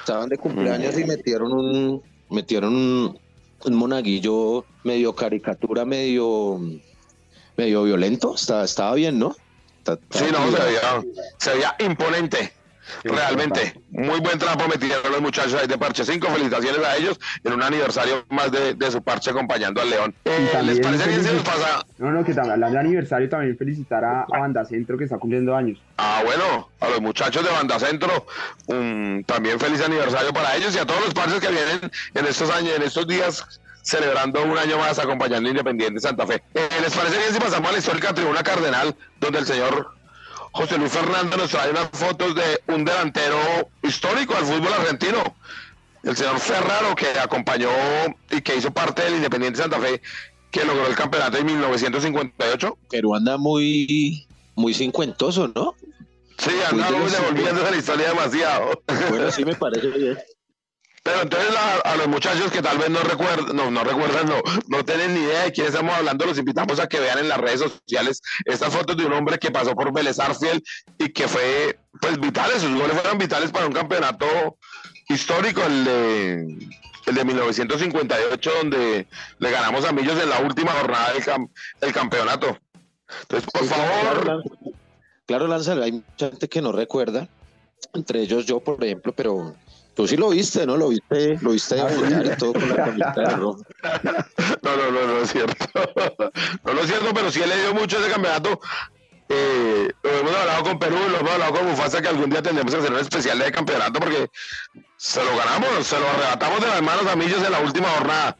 estaban 0.00 0.28
de 0.28 0.38
cumpleaños 0.38 0.98
y 0.98 1.04
metieron 1.04 1.52
un, 1.52 2.02
metieron 2.30 2.74
un, 2.74 3.18
un 3.64 3.74
monaguillo 3.74 4.64
medio 4.82 5.14
caricatura, 5.14 5.84
medio 5.84 6.60
medio 7.58 7.82
violento, 7.82 8.36
estaba, 8.36 8.64
estaba 8.64 8.94
bien, 8.94 9.18
¿no? 9.18 9.36
sí, 10.10 10.24
no, 10.32 10.50
se 10.50 10.64
veía, 10.64 11.02
se 11.38 11.54
veía 11.54 11.76
imponente. 11.80 12.52
Realmente, 13.04 13.78
muy 13.90 14.18
buen 14.20 14.38
trabajo 14.38 14.66
metieron 14.66 15.12
los 15.12 15.20
muchachos 15.20 15.54
ahí 15.60 15.66
de 15.66 15.76
Parche 15.76 16.06
5. 16.06 16.26
Felicitaciones 16.26 16.86
a 16.86 16.96
ellos 16.96 17.20
en 17.44 17.52
un 17.52 17.62
aniversario 17.62 18.24
más 18.30 18.50
de, 18.50 18.72
de 18.74 18.90
su 18.90 19.02
parche 19.02 19.30
acompañando 19.30 19.82
al 19.82 19.90
León. 19.90 20.14
Eh, 20.24 20.48
¿Les 20.64 20.80
parece 20.80 21.06
bien 21.06 21.22
si 21.22 21.34
nos 21.34 21.42
pasa? 21.42 21.84
No, 21.98 22.10
no, 22.10 22.24
que 22.24 22.32
también 22.32 22.62
el 22.64 22.76
aniversario 22.76 23.28
también 23.28 23.58
felicitar 23.58 24.02
a, 24.04 24.24
Banda 24.26 24.64
Centro 24.64 24.96
que 24.96 25.04
está 25.04 25.18
cumpliendo 25.18 25.54
años. 25.54 25.78
Ah, 25.98 26.22
bueno, 26.24 26.70
a 26.80 26.88
los 26.88 27.02
muchachos 27.02 27.44
de 27.44 27.50
Banda 27.50 27.78
Centro, 27.78 28.26
un, 28.68 29.22
también 29.26 29.60
feliz 29.60 29.82
aniversario 29.82 30.32
para 30.32 30.56
ellos 30.56 30.74
y 30.74 30.78
a 30.78 30.86
todos 30.86 31.04
los 31.04 31.12
parches 31.12 31.40
que 31.40 31.48
vienen 31.48 31.90
en 32.14 32.26
estos 32.26 32.50
años, 32.50 32.74
en 32.74 32.82
estos 32.84 33.06
días 33.06 33.60
celebrando 33.82 34.42
un 34.42 34.58
año 34.58 34.78
más 34.78 34.98
acompañando 34.98 35.48
Independiente 35.48 36.00
Santa 36.00 36.26
Fe. 36.26 36.42
Eh, 36.54 36.68
¿Les 36.80 36.94
parece 36.94 37.18
bien 37.18 37.32
si 37.32 37.40
pasamos 37.40 37.68
a 37.68 37.72
la 37.72 37.78
histórica 37.78 38.14
tribuna 38.14 38.42
cardenal, 38.42 38.94
donde 39.20 39.38
el 39.38 39.46
señor 39.46 39.94
José 40.52 40.78
Luis 40.78 40.92
Fernando 40.92 41.36
nos 41.36 41.50
trae 41.50 41.70
unas 41.70 41.88
fotos 41.92 42.34
de 42.34 42.60
un 42.68 42.84
delantero 42.84 43.38
histórico 43.82 44.34
del 44.34 44.44
fútbol 44.44 44.72
argentino? 44.72 45.34
El 46.02 46.16
señor 46.16 46.38
Ferraro, 46.38 46.94
que 46.94 47.08
acompañó 47.18 47.70
y 48.30 48.40
que 48.40 48.56
hizo 48.56 48.70
parte 48.70 49.02
del 49.02 49.16
Independiente 49.16 49.60
Santa 49.60 49.78
Fe, 49.78 50.00
que 50.50 50.64
logró 50.64 50.86
el 50.86 50.94
campeonato 50.94 51.38
en 51.38 51.46
1958. 51.46 52.78
Pero 52.90 53.14
anda 53.14 53.36
muy, 53.36 54.26
muy 54.54 54.74
cincuentoso, 54.74 55.48
¿no? 55.54 55.74
Sí, 56.38 56.50
anda 56.70 56.90
muy 56.90 57.10
devolviendo 57.10 57.62
la 57.68 57.76
historia 57.76 58.08
demasiado. 58.10 58.82
Bueno, 59.10 59.30
sí 59.30 59.44
me 59.44 59.54
parece 59.56 59.88
bien. 59.88 60.18
Pero 61.02 61.22
entonces 61.22 61.54
a, 61.84 61.96
los 61.96 62.08
muchachos 62.08 62.50
que 62.50 62.62
tal 62.62 62.78
vez 62.78 62.90
no 62.90 63.00
recuerdan, 63.00 63.56
no, 63.56 63.70
no 63.70 63.84
recuerdan, 63.84 64.26
no, 64.26 64.40
no 64.68 64.84
tienen 64.84 65.14
ni 65.14 65.20
idea 65.20 65.44
de 65.44 65.52
quién 65.52 65.66
estamos 65.66 65.94
hablando, 65.94 66.26
los 66.26 66.38
invitamos 66.38 66.80
a 66.80 66.88
que 66.88 67.00
vean 67.00 67.18
en 67.18 67.28
las 67.28 67.38
redes 67.38 67.60
sociales 67.60 68.20
estas 68.44 68.74
fotos 68.74 68.96
de 68.96 69.06
un 69.06 69.12
hombre 69.12 69.38
que 69.38 69.50
pasó 69.50 69.74
por 69.74 69.92
Vélez 69.92 70.18
Arfiel 70.18 70.62
y 70.98 71.10
que 71.10 71.28
fue 71.28 71.78
pues 72.00 72.18
vitales, 72.18 72.62
sus 72.62 72.74
goles 72.74 72.92
fueron 72.92 73.18
vitales 73.18 73.50
para 73.50 73.66
un 73.66 73.72
campeonato 73.72 74.58
histórico, 75.08 75.62
el 75.62 75.84
de, 75.84 76.58
el 77.06 77.14
de 77.14 77.24
1958, 77.24 78.50
donde 78.62 79.06
le 79.38 79.50
ganamos 79.50 79.84
a 79.84 79.92
Millos 79.92 80.20
en 80.20 80.30
la 80.30 80.40
última 80.40 80.72
jornada 80.72 81.12
del, 81.12 81.24
del 81.80 81.92
campeonato. 81.92 82.58
Entonces, 83.22 83.50
por 83.50 83.64
favor, 83.64 84.42
Claro, 85.28 85.46
Lanza, 85.46 85.74
hay 85.74 85.92
mucha 85.92 86.30
gente 86.30 86.48
que 86.48 86.62
no 86.62 86.72
recuerda, 86.72 87.28
entre 87.92 88.22
ellos 88.22 88.46
yo, 88.46 88.60
por 88.60 88.82
ejemplo, 88.82 89.12
pero 89.12 89.54
Tú 89.98 90.06
sí 90.06 90.16
lo 90.16 90.28
viste, 90.28 90.64
¿no? 90.64 90.76
Lo 90.76 90.90
viste, 90.90 91.36
lo 91.40 91.50
viste 91.50 91.76
y 91.76 92.36
todo 92.36 92.52
con 92.52 92.68
la 92.68 92.76
camiseta 92.76 93.20
de 93.20 93.30
rojo. 93.30 93.58
No, 94.62 94.76
no, 94.76 94.90
no, 94.92 95.06
no 95.08 95.18
es 95.22 95.32
cierto. 95.32 95.56
No, 96.64 96.72
no 96.72 96.80
es 96.82 96.86
cierto, 96.86 97.12
pero 97.12 97.32
sí 97.32 97.42
he 97.42 97.46
leído 97.48 97.74
mucho 97.74 97.98
ese 97.98 98.08
campeonato. 98.08 98.60
Eh, 99.28 99.90
lo 100.04 100.10
hemos 100.20 100.36
hablado 100.36 100.62
con 100.62 100.78
Perú, 100.78 100.96
lo 101.10 101.18
hemos 101.18 101.32
hablado 101.32 101.52
con 101.52 101.66
Mufasa, 101.66 102.00
que 102.00 102.06
algún 102.06 102.30
día 102.30 102.40
tendremos 102.40 102.72
que 102.72 102.78
hacer 102.78 102.92
un 102.92 103.00
especial 103.00 103.40
de 103.40 103.50
campeonato 103.50 103.98
porque 103.98 104.30
se 104.96 105.24
lo 105.24 105.36
ganamos, 105.36 105.84
se 105.84 105.98
lo 105.98 106.08
arrebatamos 106.08 106.60
de 106.60 106.66
las 106.68 106.82
manos 106.82 107.06
a 107.08 107.16
Millos 107.16 107.44
en 107.44 107.50
la 107.50 107.58
última 107.58 107.88
jornada. 107.88 108.36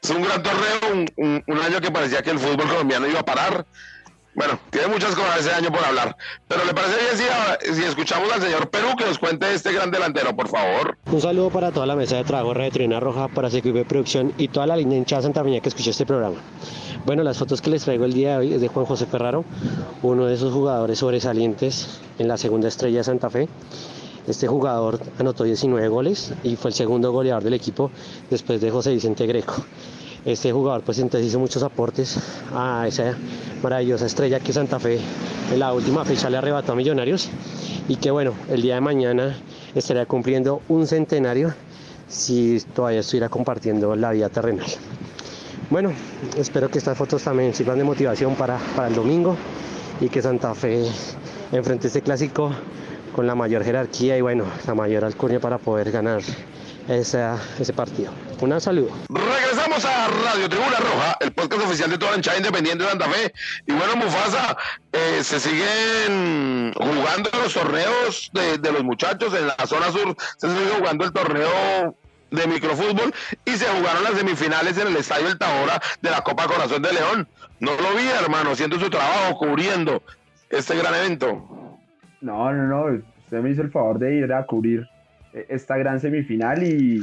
Es 0.00 0.10
un 0.10 0.22
gran 0.22 0.40
torneo, 0.44 1.06
un, 1.16 1.42
un 1.44 1.58
año 1.58 1.80
que 1.80 1.90
parecía 1.90 2.22
que 2.22 2.30
el 2.30 2.38
fútbol 2.38 2.68
colombiano 2.68 3.08
iba 3.08 3.18
a 3.18 3.24
parar 3.24 3.66
bueno, 4.34 4.58
tiene 4.70 4.86
muchas 4.88 5.14
cosas 5.14 5.40
ese 5.40 5.50
año 5.50 5.70
por 5.70 5.84
hablar. 5.84 6.16
Pero 6.46 6.64
¿le 6.64 6.72
parece 6.72 6.96
bien 6.98 7.76
si, 7.76 7.82
escuchamos 7.82 8.30
al 8.32 8.40
señor 8.40 8.70
Perú 8.70 8.88
que 8.96 9.04
nos 9.04 9.18
cuente 9.18 9.52
este 9.52 9.72
gran 9.72 9.90
delantero, 9.90 10.34
por 10.36 10.48
favor? 10.48 10.96
Un 11.10 11.20
saludo 11.20 11.50
para 11.50 11.72
toda 11.72 11.86
la 11.86 11.96
mesa 11.96 12.16
de 12.16 12.24
trabajo 12.24 12.54
de 12.54 12.70
Trina 12.70 13.00
Roja, 13.00 13.28
para 13.28 13.48
de 13.50 13.84
producción 13.84 14.32
y 14.38 14.48
toda 14.48 14.66
la 14.66 14.76
línea 14.76 14.98
hinchada 14.98 15.22
Santa 15.22 15.42
Feña 15.42 15.60
que 15.60 15.68
escuchó 15.68 15.90
este 15.90 16.06
programa. 16.06 16.36
Bueno, 17.04 17.22
las 17.22 17.38
fotos 17.38 17.60
que 17.60 17.70
les 17.70 17.82
traigo 17.82 18.04
el 18.04 18.12
día 18.12 18.32
de 18.32 18.36
hoy 18.36 18.54
es 18.54 18.60
de 18.60 18.68
Juan 18.68 18.86
José 18.86 19.06
Ferraro, 19.06 19.44
uno 20.02 20.26
de 20.26 20.34
esos 20.34 20.52
jugadores 20.52 20.98
sobresalientes 20.98 22.00
en 22.18 22.28
la 22.28 22.36
segunda 22.36 22.68
estrella 22.68 22.98
de 22.98 23.04
Santa 23.04 23.30
Fe. 23.30 23.48
Este 24.28 24.46
jugador 24.46 25.00
anotó 25.18 25.44
19 25.44 25.88
goles 25.88 26.32
y 26.44 26.56
fue 26.56 26.70
el 26.70 26.74
segundo 26.74 27.10
goleador 27.10 27.42
del 27.42 27.54
equipo 27.54 27.90
después 28.28 28.60
de 28.60 28.70
José 28.70 28.92
Vicente 28.92 29.26
Greco 29.26 29.64
este 30.24 30.52
jugador 30.52 30.82
pues 30.82 30.98
entonces 30.98 31.28
hizo 31.28 31.38
muchos 31.38 31.62
aportes 31.62 32.18
a 32.54 32.86
esa 32.86 33.16
maravillosa 33.62 34.06
estrella 34.06 34.40
que 34.40 34.52
Santa 34.52 34.78
Fe 34.78 35.00
en 35.52 35.58
la 35.58 35.72
última 35.72 36.04
fecha 36.04 36.30
le 36.30 36.36
arrebató 36.36 36.72
a 36.72 36.74
Millonarios 36.76 37.28
y 37.88 37.96
que 37.96 38.10
bueno, 38.10 38.34
el 38.48 38.62
día 38.62 38.76
de 38.76 38.80
mañana 38.80 39.36
estaría 39.74 40.06
cumpliendo 40.06 40.62
un 40.68 40.86
centenario 40.86 41.54
si 42.08 42.60
todavía 42.74 43.00
estuviera 43.00 43.28
compartiendo 43.28 43.94
la 43.96 44.10
vida 44.10 44.28
terrenal. 44.28 44.66
Bueno, 45.70 45.92
espero 46.36 46.68
que 46.68 46.78
estas 46.78 46.98
fotos 46.98 47.22
también 47.22 47.54
sirvan 47.54 47.78
de 47.78 47.84
motivación 47.84 48.34
para, 48.34 48.58
para 48.74 48.88
el 48.88 48.94
domingo 48.94 49.36
y 50.00 50.08
que 50.08 50.20
Santa 50.20 50.54
Fe 50.54 50.86
enfrente 51.52 51.86
este 51.86 52.02
clásico 52.02 52.50
con 53.14 53.26
la 53.26 53.34
mayor 53.34 53.64
jerarquía 53.64 54.16
y 54.16 54.20
bueno, 54.20 54.44
la 54.66 54.74
mayor 54.74 55.04
alcurnia 55.04 55.40
para 55.40 55.58
poder 55.58 55.90
ganar 55.90 56.22
ese 56.90 57.72
partido. 57.74 58.10
Un 58.40 58.60
saludo. 58.60 58.90
Regresamos 59.08 59.84
a 59.84 60.08
Radio 60.08 60.48
Tribuna 60.48 60.76
Roja, 60.78 61.16
el 61.20 61.32
podcast 61.32 61.62
oficial 61.64 61.90
de 61.90 61.98
toda 61.98 62.12
la 62.12 62.16
hinchada 62.16 62.38
independiente 62.38 62.82
de 62.82 62.90
Santa 62.90 63.08
Fe. 63.08 63.32
Y 63.66 63.72
bueno, 63.72 63.96
Mufasa, 63.96 64.56
eh, 64.92 65.20
se 65.22 65.38
siguen 65.38 66.72
jugando 66.74 67.30
los 67.32 67.54
torneos 67.54 68.30
de, 68.32 68.72
los 68.72 68.82
muchachos 68.82 69.34
en 69.34 69.46
la 69.46 69.56
zona 69.66 69.92
sur, 69.92 70.16
se 70.36 70.48
sigue 70.48 70.70
jugando 70.78 71.04
el 71.04 71.12
torneo 71.12 71.94
de 72.30 72.46
microfútbol 72.46 73.12
y 73.44 73.50
se 73.52 73.66
jugaron 73.66 74.04
las 74.04 74.14
semifinales 74.14 74.78
en 74.78 74.88
el 74.88 74.96
Estadio 74.96 75.28
El 75.28 75.38
Tabora 75.38 75.80
de 76.00 76.10
la 76.10 76.22
Copa 76.22 76.46
Corazón 76.46 76.82
de 76.82 76.92
León. 76.92 77.28
No 77.60 77.72
lo 77.72 77.94
vi, 77.94 78.08
hermano, 78.08 78.50
haciendo 78.50 78.80
su 78.80 78.90
trabajo, 78.90 79.36
cubriendo 79.36 80.02
este 80.48 80.76
gran 80.76 80.94
evento. 80.94 81.78
No, 82.20 82.52
no, 82.52 82.66
no, 82.66 83.02
usted 83.24 83.38
me 83.38 83.50
hizo 83.50 83.62
el 83.62 83.70
favor 83.70 83.98
de 83.98 84.16
ir 84.16 84.32
a 84.32 84.44
cubrir 84.44 84.88
esta 85.32 85.76
gran 85.76 86.00
semifinal 86.00 86.62
y, 86.62 87.02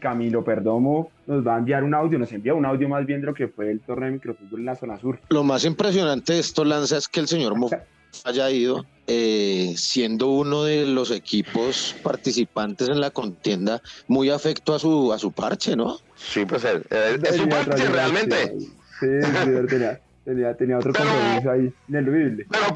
Camilo 0.00 0.44
Perdomo 0.44 1.10
nos 1.26 1.46
va 1.46 1.54
a 1.54 1.58
enviar 1.58 1.82
un 1.82 1.94
audio, 1.94 2.18
nos 2.18 2.30
envía 2.32 2.52
un 2.52 2.66
audio 2.66 2.90
más 2.90 3.06
bien 3.06 3.22
de 3.22 3.26
lo 3.26 3.32
que 3.32 3.48
fue 3.48 3.70
el 3.70 3.80
torneo 3.80 4.08
de 4.08 4.16
microfútbol 4.16 4.60
en 4.60 4.66
la 4.66 4.76
zona 4.76 4.98
sur. 4.98 5.18
Lo 5.30 5.42
más 5.44 5.64
impresionante 5.64 6.34
de 6.34 6.40
esto, 6.40 6.62
Lanza, 6.62 6.98
es 6.98 7.08
que 7.08 7.20
el 7.20 7.26
señor 7.26 7.56
Mo 7.56 7.70
haya 8.26 8.50
ido 8.50 8.84
eh, 9.06 9.72
siendo 9.78 10.28
uno 10.28 10.64
de 10.64 10.84
los 10.84 11.10
equipos 11.10 11.96
participantes 12.02 12.90
en 12.90 13.00
la 13.00 13.10
contienda 13.10 13.80
muy 14.08 14.28
afecto 14.28 14.74
a 14.74 14.78
su 14.78 15.10
a 15.10 15.18
su 15.18 15.32
parche, 15.32 15.74
¿no? 15.74 15.96
Sí, 16.16 16.44
pues 16.44 16.64
eh, 16.64 16.82
eh, 16.90 17.18
es, 17.22 17.36
su 17.36 17.48
parche 17.48 17.88
realmente. 17.88 18.58
Sí, 19.00 19.06
tenía, 20.26 20.54
tenía, 20.54 20.76
otro 20.76 20.92
compromiso 20.92 21.50
ahí 21.50 21.72
ineludible. 21.88 22.46
Pero, 22.50 22.66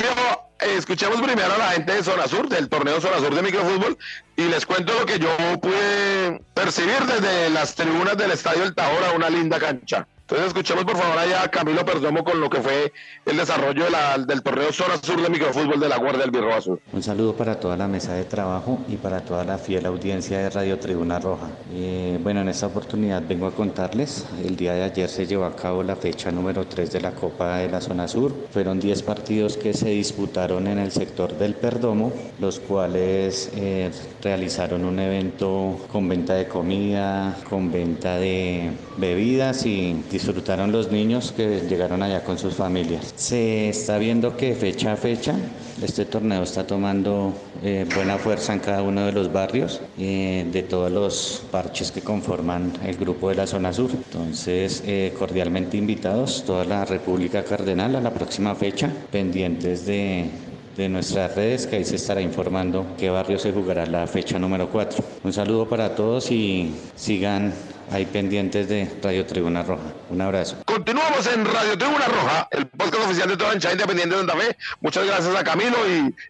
escuchemos 0.70 1.20
primero 1.20 1.54
a 1.54 1.58
la 1.58 1.68
gente 1.72 1.92
de 1.94 2.02
Zona 2.02 2.26
Sur, 2.26 2.48
del 2.48 2.68
torneo 2.68 3.00
Zona 3.00 3.18
Sur 3.18 3.34
de 3.34 3.42
microfútbol, 3.42 3.98
y 4.36 4.42
les 4.42 4.66
cuento 4.66 4.92
lo 4.98 5.06
que 5.06 5.18
yo 5.18 5.36
pude 5.60 6.40
percibir 6.54 7.00
desde 7.00 7.50
las 7.50 7.74
tribunas 7.74 8.16
del 8.16 8.30
Estadio 8.30 8.64
El 8.64 8.74
Tahora, 8.74 9.12
una 9.12 9.28
linda 9.28 9.58
cancha. 9.58 10.06
Entonces 10.32 10.56
escuchemos 10.56 10.84
por 10.86 10.96
favor 10.96 11.18
allá 11.18 11.42
a 11.42 11.48
Camilo 11.48 11.84
Perdomo 11.84 12.24
con 12.24 12.40
lo 12.40 12.48
que 12.48 12.62
fue 12.62 12.90
el 13.26 13.36
desarrollo 13.36 13.84
del 14.26 14.42
torneo 14.42 14.72
Zona 14.72 14.96
Sur 14.96 15.20
de 15.20 15.28
microfútbol 15.28 15.78
de 15.78 15.90
la 15.90 15.98
Guardia 15.98 16.22
del 16.22 16.30
Birro 16.30 16.54
Azul. 16.54 16.80
Un 16.90 17.02
saludo 17.02 17.36
para 17.36 17.60
toda 17.60 17.76
la 17.76 17.86
mesa 17.86 18.14
de 18.14 18.24
trabajo 18.24 18.78
y 18.88 18.96
para 18.96 19.20
toda 19.20 19.44
la 19.44 19.58
fiel 19.58 19.84
audiencia 19.84 20.38
de 20.38 20.48
Radio 20.48 20.78
Tribuna 20.78 21.18
Roja. 21.18 21.48
Eh, 21.74 22.18
bueno, 22.22 22.40
en 22.40 22.48
esta 22.48 22.68
oportunidad 22.68 23.22
vengo 23.28 23.46
a 23.46 23.50
contarles, 23.50 24.24
el 24.42 24.56
día 24.56 24.72
de 24.72 24.84
ayer 24.84 25.10
se 25.10 25.26
llevó 25.26 25.44
a 25.44 25.54
cabo 25.54 25.82
la 25.82 25.96
fecha 25.96 26.30
número 26.30 26.66
3 26.66 26.90
de 26.90 27.02
la 27.02 27.10
Copa 27.10 27.58
de 27.58 27.68
la 27.68 27.82
Zona 27.82 28.08
Sur. 28.08 28.34
Fueron 28.52 28.80
10 28.80 29.02
partidos 29.02 29.58
que 29.58 29.74
se 29.74 29.90
disputaron 29.90 30.66
en 30.66 30.78
el 30.78 30.92
sector 30.92 31.36
del 31.36 31.56
Perdomo, 31.56 32.10
los 32.40 32.58
cuales 32.58 33.50
eh, 33.54 33.90
realizaron 34.22 34.86
un 34.86 34.98
evento 34.98 35.78
con 35.92 36.08
venta 36.08 36.32
de 36.32 36.48
comida, 36.48 37.36
con 37.50 37.70
venta 37.70 38.16
de 38.16 38.70
bebidas 38.96 39.66
y 39.66 39.90
disfrutaron 40.22 40.70
los 40.70 40.92
niños 40.92 41.32
que 41.36 41.62
llegaron 41.68 42.00
allá 42.00 42.22
con 42.22 42.38
sus 42.38 42.54
familias. 42.54 43.12
Se 43.16 43.68
está 43.68 43.98
viendo 43.98 44.36
que 44.36 44.54
fecha 44.54 44.92
a 44.92 44.96
fecha 44.96 45.34
este 45.82 46.04
torneo 46.04 46.44
está 46.44 46.64
tomando 46.64 47.32
eh, 47.64 47.84
buena 47.92 48.16
fuerza 48.16 48.52
en 48.52 48.60
cada 48.60 48.82
uno 48.82 49.04
de 49.04 49.10
los 49.10 49.32
barrios 49.32 49.80
eh, 49.98 50.46
de 50.52 50.62
todos 50.62 50.92
los 50.92 51.42
parches 51.50 51.90
que 51.90 52.02
conforman 52.02 52.72
el 52.84 52.96
grupo 52.96 53.30
de 53.30 53.34
la 53.34 53.48
zona 53.48 53.72
sur. 53.72 53.90
Entonces, 53.92 54.84
eh, 54.86 55.12
cordialmente 55.18 55.76
invitados 55.76 56.44
toda 56.46 56.64
la 56.64 56.84
República 56.84 57.42
Cardenal 57.42 57.96
a 57.96 58.00
la 58.00 58.14
próxima 58.14 58.54
fecha, 58.54 58.92
pendientes 59.10 59.86
de 59.86 60.30
de 60.76 60.88
nuestras 60.88 61.34
redes, 61.34 61.66
que 61.66 61.76
ahí 61.76 61.84
se 61.84 61.96
estará 61.96 62.22
informando 62.22 62.86
qué 62.96 63.10
barrio 63.10 63.38
se 63.38 63.52
jugará 63.52 63.84
la 63.84 64.06
fecha 64.06 64.38
número 64.38 64.70
4. 64.70 65.04
Un 65.24 65.32
saludo 65.32 65.68
para 65.68 65.94
todos 65.94 66.30
y 66.30 66.74
sigan 66.94 67.52
ahí 67.92 68.06
pendientes 68.06 68.68
de 68.68 68.88
Radio 69.02 69.26
Tribuna 69.26 69.62
Roja. 69.62 69.92
Un 70.10 70.20
abrazo. 70.20 70.56
Continuamos 70.64 71.26
en 71.26 71.44
Radio 71.44 71.76
Tribuna 71.76 72.06
Roja, 72.06 72.48
el 72.50 72.66
podcast 72.66 73.04
oficial 73.04 73.28
de 73.28 73.36
toda 73.36 73.50
la 73.50 73.54
hinchada 73.56 73.74
independiente 73.74 74.14
de 74.14 74.20
Santa 74.20 74.36
Fe. 74.36 74.56
Muchas 74.80 75.06
gracias 75.06 75.34
a 75.34 75.44
Camilo 75.44 75.76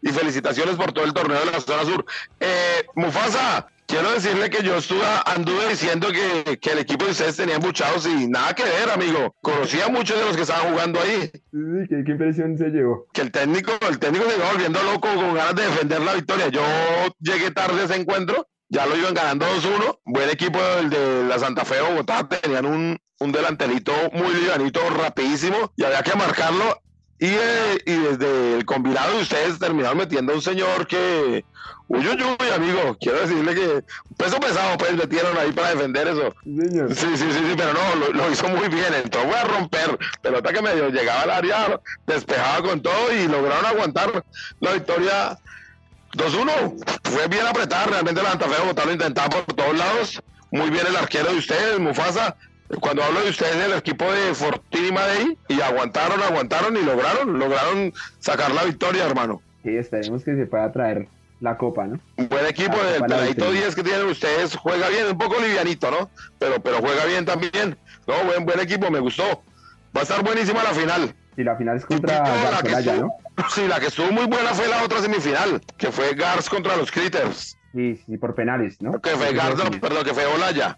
y, 0.02 0.08
felicitaciones 0.12 0.76
por 0.76 0.92
todo 0.92 1.04
el 1.04 1.12
torneo 1.12 1.38
de 1.38 1.52
la 1.52 1.60
zona 1.60 1.84
sur. 1.84 2.04
Eh, 2.40 2.84
Mufasa, 2.94 3.68
quiero 3.86 4.10
decirle 4.12 4.50
que 4.50 4.62
yo 4.62 4.76
estuve, 4.76 5.04
anduve 5.26 5.68
diciendo 5.68 6.08
que, 6.10 6.58
el 6.72 6.78
equipo 6.78 7.04
de 7.04 7.12
ustedes 7.12 7.36
tenía 7.36 7.58
muchachos 7.58 8.06
y 8.06 8.26
nada 8.26 8.54
que 8.54 8.64
ver, 8.64 8.90
amigo. 8.90 9.34
Conocía 9.40 9.86
a 9.86 9.88
muchos 9.88 10.18
de 10.18 10.24
los 10.24 10.36
que 10.36 10.42
estaban 10.42 10.72
jugando 10.72 11.00
ahí. 11.00 11.30
Sí, 11.50 11.88
¿qué, 11.88 12.10
impresión 12.10 12.56
se 12.56 12.70
llevó? 12.70 13.06
Que 13.12 13.22
el 13.22 13.30
técnico, 13.30 13.72
el 13.88 13.98
técnico 13.98 14.28
se 14.28 14.36
iba 14.36 14.50
volviendo 14.50 14.82
loco 14.82 15.08
con 15.14 15.34
ganas 15.34 15.54
de 15.54 15.62
defender 15.64 16.00
la 16.00 16.14
victoria. 16.14 16.48
Yo 16.48 16.62
llegué 17.20 17.50
tarde 17.50 17.82
a 17.82 17.84
ese 17.84 17.96
encuentro, 17.96 18.48
ya 18.72 18.86
lo 18.86 18.96
iban 18.96 19.12
ganando 19.12 19.46
2-1. 19.46 19.98
Buen 20.06 20.30
equipo 20.30 20.58
del 20.58 20.88
de 20.88 21.24
la 21.24 21.38
Santa 21.38 21.64
Fe 21.64 21.82
Bogotá, 21.82 22.26
tenían 22.26 22.64
un, 22.64 22.98
un 23.20 23.32
delanterito 23.32 23.92
muy 24.14 24.32
livianito, 24.32 24.80
rapidísimo, 24.88 25.72
y 25.76 25.84
había 25.84 26.02
que 26.02 26.16
marcarlo. 26.16 26.80
Y, 27.18 27.26
eh, 27.26 27.78
y 27.84 27.92
desde 27.92 28.56
el 28.56 28.64
combinado 28.64 29.14
de 29.14 29.22
ustedes 29.22 29.58
terminaron 29.58 29.98
metiendo 29.98 30.32
a 30.32 30.36
un 30.36 30.42
señor 30.42 30.86
que 30.86 31.44
Uy, 31.88 32.08
uy, 32.08 32.16
uy, 32.22 32.48
amigo, 32.48 32.96
quiero 32.98 33.20
decirle 33.20 33.54
que 33.54 33.84
peso 34.16 34.40
pesado, 34.40 34.78
pues 34.78 34.96
metieron 34.96 35.36
ahí 35.36 35.52
para 35.52 35.74
defender 35.74 36.08
eso. 36.08 36.34
Sí, 36.42 37.16
sí, 37.16 37.16
sí, 37.16 37.32
sí, 37.32 37.54
pero 37.54 37.74
no, 37.74 38.12
lo, 38.14 38.30
hizo 38.30 38.48
muy 38.48 38.68
bien. 38.68 38.94
Entró 38.94 39.20
fue 39.22 39.38
a 39.38 39.44
romper, 39.44 39.98
pelota 40.22 40.52
que 40.54 40.62
medio 40.62 40.88
llegaba 40.88 41.22
al 41.22 41.30
área, 41.30 41.80
despejaba 42.06 42.62
con 42.66 42.80
todo 42.80 43.12
y 43.12 43.28
lograron 43.28 43.66
aguantar 43.66 44.24
la 44.60 44.72
victoria 44.72 45.38
2-1. 46.12 47.00
Fue 47.04 47.28
bien 47.28 47.46
apretada, 47.46 47.86
realmente 47.86 48.22
la 48.22 48.30
Santa 48.30 48.48
Fe 48.48 48.60
Bogotá 48.60 48.84
lo 48.84 48.92
intentaba 48.92 49.28
por 49.28 49.54
todos 49.54 49.76
lados. 49.76 50.22
Muy 50.50 50.70
bien 50.70 50.86
el 50.86 50.96
arquero 50.96 51.30
de 51.30 51.38
ustedes, 51.38 51.78
Mufasa. 51.78 52.36
Cuando 52.80 53.02
hablo 53.02 53.20
de 53.20 53.30
ustedes, 53.30 53.56
el 53.56 53.72
equipo 53.72 54.10
de 54.10 54.34
Fortini 54.34 54.88
y 54.88 54.92
Madei, 54.92 55.38
y 55.48 55.60
aguantaron, 55.60 56.22
aguantaron 56.22 56.76
y 56.76 56.82
lograron, 56.82 57.38
lograron 57.38 57.92
sacar 58.18 58.50
la 58.52 58.64
victoria, 58.64 59.04
hermano. 59.04 59.42
Sí, 59.62 59.76
esperemos 59.76 60.24
que 60.24 60.34
se 60.34 60.46
pueda 60.46 60.72
traer 60.72 61.06
la 61.40 61.58
copa, 61.58 61.86
¿no? 61.86 62.00
Un 62.16 62.28
buen 62.28 62.46
equipo, 62.46 62.76
el 62.94 63.02
peladito 63.02 63.50
10 63.50 63.74
que 63.74 63.82
tienen 63.82 64.06
ustedes 64.06 64.56
juega 64.56 64.88
bien, 64.88 65.06
un 65.06 65.18
poco 65.18 65.40
livianito, 65.40 65.90
¿no? 65.90 66.10
Pero, 66.38 66.62
pero 66.62 66.78
juega 66.78 67.04
bien 67.04 67.24
también. 67.24 67.76
No, 68.06 68.24
buen, 68.24 68.46
buen 68.46 68.60
equipo, 68.60 68.90
me 68.90 69.00
gustó. 69.00 69.42
Va 69.94 70.00
a 70.00 70.02
estar 70.02 70.22
buenísima 70.22 70.62
la 70.62 70.70
final. 70.70 71.14
Y 71.36 71.44
la 71.44 71.56
final 71.56 71.76
es 71.76 71.86
contra 71.86 72.20
Barcelona, 72.20 72.96
¿no? 73.00 73.46
Sí, 73.50 73.66
la 73.66 73.80
que 73.80 73.86
estuvo 73.86 74.10
muy 74.12 74.26
buena 74.26 74.52
fue 74.52 74.68
la 74.68 74.82
otra 74.82 75.00
semifinal, 75.00 75.60
que 75.78 75.90
fue 75.90 76.14
Gars 76.14 76.48
contra 76.48 76.76
los 76.76 76.90
Critters. 76.90 77.56
Sí, 77.74 77.98
sí, 78.04 78.18
por 78.18 78.34
penales, 78.34 78.80
¿no? 78.80 79.00
Que 79.00 79.10
fue 79.10 79.32
Gars, 79.32 79.54
perdón, 79.80 80.04
que 80.04 80.12
fue 80.12 80.26
Olaya. 80.26 80.76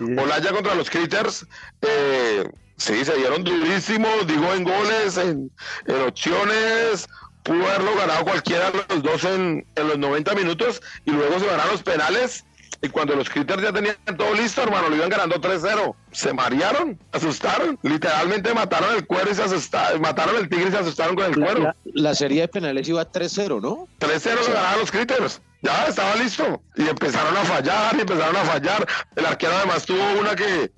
Olaya 0.00 0.50
contra 0.50 0.74
los 0.74 0.90
Critters. 0.90 1.46
Eh, 1.82 2.48
sí, 2.76 3.04
se 3.04 3.14
dieron 3.14 3.44
durísimos, 3.44 4.26
digo, 4.26 4.52
en 4.52 4.64
goles, 4.64 5.16
en, 5.16 5.50
en 5.86 6.02
opciones 6.02 7.06
pudo 7.44 7.68
haberlo 7.68 7.94
ganado 7.94 8.24
cualquiera 8.24 8.70
de 8.70 8.84
los 8.88 9.02
dos 9.02 9.24
en, 9.24 9.64
en 9.76 9.88
los 9.88 9.98
90 9.98 10.34
minutos 10.34 10.82
y 11.04 11.10
luego 11.10 11.38
se 11.38 11.46
ganaron 11.46 11.72
los 11.72 11.82
penales 11.82 12.44
y 12.82 12.88
cuando 12.88 13.14
los 13.14 13.28
critters 13.30 13.62
ya 13.62 13.72
tenían 13.72 13.96
todo 14.16 14.34
listo, 14.34 14.62
hermano, 14.62 14.88
lo 14.88 14.96
iban 14.96 15.08
ganando 15.08 15.36
3-0. 15.40 15.94
Se 16.12 16.32
marearon, 16.32 16.98
asustaron, 17.12 17.78
literalmente 17.82 18.52
mataron 18.54 18.94
el 18.94 19.06
cuero 19.06 19.30
y 19.30 19.34
se 19.34 19.42
asustaron, 19.42 20.00
mataron 20.00 20.36
el 20.36 20.48
tigre 20.48 20.68
y 20.68 20.70
se 20.70 20.78
asustaron 20.78 21.16
con 21.16 21.26
el 21.26 21.34
cuero. 21.34 21.74
La, 21.84 22.14
serie 22.14 22.42
de 22.42 22.48
penales 22.48 22.88
iba 22.88 23.10
3-0, 23.10 23.60
¿no? 23.60 23.88
3-0 24.00 24.46
lo 24.46 24.54
ganaban 24.54 24.78
los 24.80 24.90
critters. 24.90 25.40
Ya 25.62 25.86
estaba 25.86 26.14
listo. 26.16 26.62
Y 26.76 26.88
empezaron 26.88 27.36
a 27.36 27.44
fallar, 27.44 27.96
y 27.96 28.00
empezaron 28.00 28.36
a 28.36 28.44
fallar. 28.44 28.86
El 29.16 29.26
arquero 29.26 29.52
además 29.56 29.86
tuvo 29.86 30.20
una 30.20 30.34
que, 30.36 30.70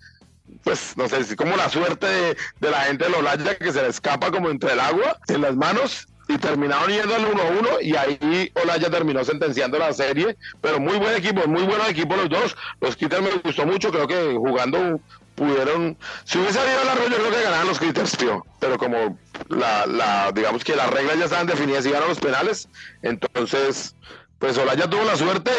pues 0.63 0.97
no 0.97 1.09
sé, 1.09 1.25
si 1.25 1.35
como 1.35 1.57
la 1.57 1.69
suerte 1.69 2.07
de, 2.07 2.37
de 2.61 2.71
la 2.71 2.81
gente 2.83 3.05
de 3.05 3.11
Lolaya 3.11 3.57
que 3.57 3.73
se 3.73 3.83
le 3.83 3.89
escapa 3.89 4.31
como 4.31 4.49
entre 4.49 4.73
el 4.73 4.81
agua 4.81 5.19
en 5.29 5.43
las 5.43 5.57
manos 5.57 6.07
y 6.29 6.39
terminaron 6.39 6.91
yendo 6.91 7.15
al 7.15 7.25
1-1 7.25 7.83
y 7.83 7.97
ahí 7.97 8.51
Olaya 8.63 8.91
terminó 8.91 9.25
sentenciando 9.25 9.79
la 9.79 9.93
serie, 9.93 10.37
pero 10.61 10.81
muy 10.81 10.97
buen 10.97 11.17
equipo, 11.17 11.47
muy 11.47 11.63
buenos 11.63 11.89
equipos 11.89 12.17
los 12.17 12.29
dos. 12.29 12.57
Los 12.81 12.97
Critters 12.97 13.23
me 13.23 13.31
gustó 13.45 13.65
mucho, 13.67 13.91
creo 13.91 14.07
que 14.07 14.35
jugando 14.35 15.01
pudieron, 15.35 15.97
si 16.25 16.39
hubiese 16.39 16.59
habido 16.59 16.83
el 16.83 16.89
arroyo, 16.89 17.17
creo 17.17 17.31
que 17.31 17.43
ganaban 17.43 17.67
los 17.69 17.79
Critters, 17.79 18.17
tío. 18.17 18.45
Pero 18.59 18.79
como 18.79 19.19
la, 19.49 19.87
la, 19.87 20.33
digamos 20.33 20.65
que 20.65 20.75
las 20.75 20.91
reglas 20.91 21.19
ya 21.19 21.25
estaban 21.27 21.47
definidas 21.47 21.85
y 21.87 21.91
ganaron 21.91 22.09
los 22.09 22.21
penales, 22.21 22.69
entonces 23.03 23.95
pues 24.39 24.59
Olaya 24.59 24.89
tuvo 24.89 25.05
la 25.05 25.17
suerte 25.17 25.51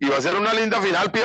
y, 0.00 0.06
va 0.06 0.18
a 0.18 0.20
ser 0.20 0.36
una 0.36 0.52
linda 0.52 0.80
final, 0.82 1.10
Pío. 1.10 1.22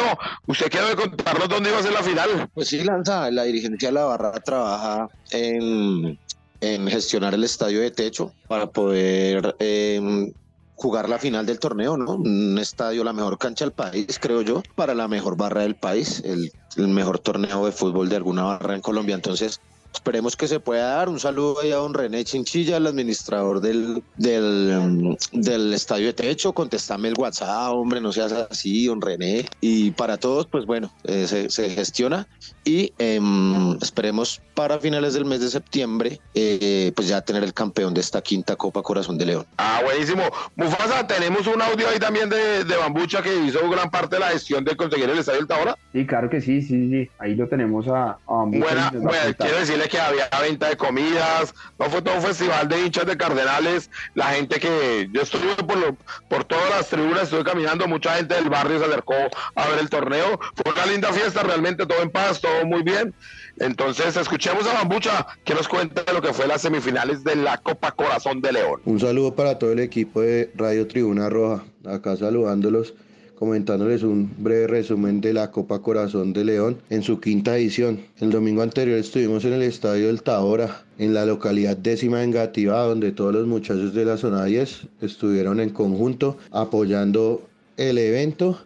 ¿Usted 0.48 0.70
quiere 0.70 0.96
contarnos 0.96 1.50
dónde 1.50 1.70
iba 1.70 1.80
a 1.80 1.84
ser 1.84 1.92
la 1.92 2.04
final? 2.04 2.50
Pues 2.54 2.70
sí, 2.70 2.84
Lanza, 2.84 3.30
la 3.30 3.44
dirigencia 3.44 3.90
de 3.90 3.94
la 3.94 4.06
Barra 4.06 4.32
trabaja 4.32 5.10
en 5.32 6.18
en 6.64 6.88
gestionar 6.88 7.34
el 7.34 7.44
estadio 7.44 7.82
de 7.82 7.92
techo 7.92 8.34
para 8.48 8.68
poder 8.68 9.56
em, 9.60 10.32
jugar 10.76 11.10
la 11.10 11.20
final 11.20 11.46
del 11.46 11.60
torneo, 11.60 11.98
¿no? 11.98 12.14
Un 12.14 12.58
estadio, 12.58 13.04
la 13.04 13.12
mejor 13.12 13.38
cancha 13.38 13.66
del 13.66 13.74
país, 13.74 14.18
creo 14.20 14.42
yo, 14.42 14.64
para 14.76 14.96
la 14.96 15.10
mejor 15.10 15.36
barra 15.36 15.62
del 15.64 15.76
país, 15.76 16.22
el, 16.24 16.52
el 16.78 16.88
mejor 16.88 17.20
torneo 17.20 17.66
de 17.66 17.74
fútbol 17.74 18.08
de 18.08 18.16
alguna 18.16 18.44
barra 18.44 18.76
en 18.76 18.82
Colombia. 18.82 19.16
Entonces, 19.16 19.60
Esperemos 19.94 20.36
que 20.36 20.48
se 20.48 20.60
pueda 20.60 20.96
dar. 20.96 21.10
Un 21.10 21.20
saludo 21.20 21.62
ahí 21.62 21.72
a 21.72 21.76
don 21.76 21.94
René 21.94 22.24
Chinchilla, 22.24 22.78
el 22.78 22.88
administrador 22.88 23.62
del, 23.62 24.04
del, 24.18 25.18
del 25.32 25.74
estadio 25.74 26.08
de 26.08 26.14
techo. 26.14 26.54
Contestame 26.54 27.10
el 27.10 27.16
WhatsApp, 27.18 27.74
hombre, 27.74 28.02
no 28.02 28.12
seas 28.12 28.32
así, 28.32 28.88
don 28.88 29.02
René. 29.02 29.46
Y 29.62 29.92
para 29.92 30.18
todos, 30.18 30.48
pues 30.48 30.66
bueno, 30.66 30.92
eh, 31.04 31.28
se, 31.28 31.50
se, 31.50 31.70
gestiona 31.70 32.28
y 32.66 32.94
em, 32.98 33.74
esperemos 33.82 34.42
para 34.54 34.80
finales 34.80 35.14
del 35.14 35.26
mes 35.26 35.42
de 35.42 35.50
septiembre, 35.50 36.20
eh, 36.34 36.92
pues 36.96 37.08
ya 37.08 37.22
tener 37.22 37.44
el 37.44 37.54
campeón 37.54 37.94
de 37.94 38.02
esta 38.02 38.22
quinta 38.22 38.56
Copa 38.56 38.82
Corazón 38.82 39.18
de 39.18 39.26
León. 39.26 39.46
Ah, 39.58 39.82
buenísimo. 39.84 40.24
Mufasa, 40.56 41.06
tenemos 41.08 41.48
un 41.48 41.62
audio 41.62 41.88
ahí 41.90 42.00
también 42.00 42.30
de, 42.30 42.64
de 42.64 42.78
Bambucha 42.78 43.22
que 43.22 43.36
hizo 43.46 43.68
gran 43.70 43.90
parte 43.90 44.16
de 44.16 44.20
la 44.22 44.30
gestión 44.30 44.64
de 44.64 44.76
conseguir 44.76 45.10
el 45.10 45.20
estadio 45.20 45.40
del 45.40 45.48
Tabora. 45.48 45.78
Sí, 45.92 46.06
claro 46.06 46.30
que 46.30 46.42
sí, 46.42 46.62
sí, 46.62 46.90
sí. 46.90 47.10
Ahí 47.20 47.36
lo 47.36 47.48
tenemos 47.48 47.88
a, 47.88 48.12
a 48.12 48.18
Bambucha. 48.28 48.66
Buena, 48.66 48.92
bueno, 48.92 49.36
quiero 49.38 49.60
decirle 49.60 49.83
que 49.88 50.00
había 50.00 50.30
venta 50.42 50.70
de 50.70 50.78
comidas, 50.78 51.54
no 51.80 51.90
fue 51.90 52.02
todo 52.02 52.16
un 52.16 52.22
festival 52.22 52.68
de 52.68 52.86
hinchas 52.86 53.06
de 53.06 53.18
Cardenales, 53.18 53.90
la 54.16 54.26
gente 54.28 54.60
que 54.60 55.10
yo 55.12 55.22
estuve 55.22 55.56
por, 55.56 55.78
lo, 55.78 55.96
por 56.30 56.44
todas 56.44 56.70
las 56.70 56.88
tribunas, 56.88 57.24
estuve 57.24 57.44
caminando, 57.44 57.88
mucha 57.88 58.16
gente 58.16 58.36
del 58.36 58.50
barrio 58.50 58.80
se 58.80 58.86
acercó 58.86 59.16
a 59.56 59.68
ver 59.68 59.80
el 59.80 59.90
torneo, 59.90 60.40
fue 60.56 60.72
una 60.72 60.86
linda 60.86 61.12
fiesta, 61.14 61.44
realmente 61.44 61.86
todo 61.86 62.02
en 62.02 62.10
paz, 62.10 62.42
todo 62.42 62.66
muy 62.66 62.84
bien. 62.84 63.14
Entonces, 63.60 64.18
escuchemos 64.18 64.66
a 64.68 64.74
Bambucha 64.74 65.28
que 65.44 65.54
nos 65.54 65.68
cuenta 65.68 66.12
lo 66.12 66.22
que 66.22 66.34
fue 66.34 66.48
las 66.48 66.62
semifinales 66.62 67.24
de 67.24 67.36
la 67.36 67.58
Copa 67.58 67.92
Corazón 67.92 68.42
de 68.42 68.52
León. 68.52 68.82
Un 68.86 69.00
saludo 69.00 69.36
para 69.36 69.60
todo 69.60 69.72
el 69.72 69.80
equipo 69.80 70.22
de 70.22 70.52
Radio 70.56 70.88
Tribuna 70.88 71.30
Roja, 71.30 71.64
acá 71.86 72.18
saludándolos 72.18 72.96
comentándoles 73.44 74.04
un 74.04 74.32
breve 74.38 74.68
resumen 74.68 75.20
de 75.20 75.34
la 75.34 75.52
Copa 75.52 75.82
Corazón 75.82 76.32
de 76.32 76.46
León 76.46 76.78
en 76.90 77.04
su 77.04 77.20
quinta 77.20 77.58
edición. 77.58 78.00
El 78.22 78.32
domingo 78.32 78.62
anterior 78.62 78.98
estuvimos 78.98 79.44
en 79.44 79.52
el 79.52 79.64
Estadio 79.64 80.08
del 80.08 80.24
Tabora, 80.24 80.86
en 80.98 81.14
la 81.14 81.26
localidad 81.26 81.76
décima 81.76 82.24
engativa, 82.24 82.82
donde 82.84 83.12
todos 83.12 83.34
los 83.34 83.46
muchachos 83.46 83.94
de 83.94 84.06
la 84.06 84.16
zona 84.16 84.46
10 84.46 84.88
estuvieron 85.02 85.60
en 85.60 85.72
conjunto 85.72 86.38
apoyando 86.52 87.46
el 87.76 87.98
evento 87.98 88.60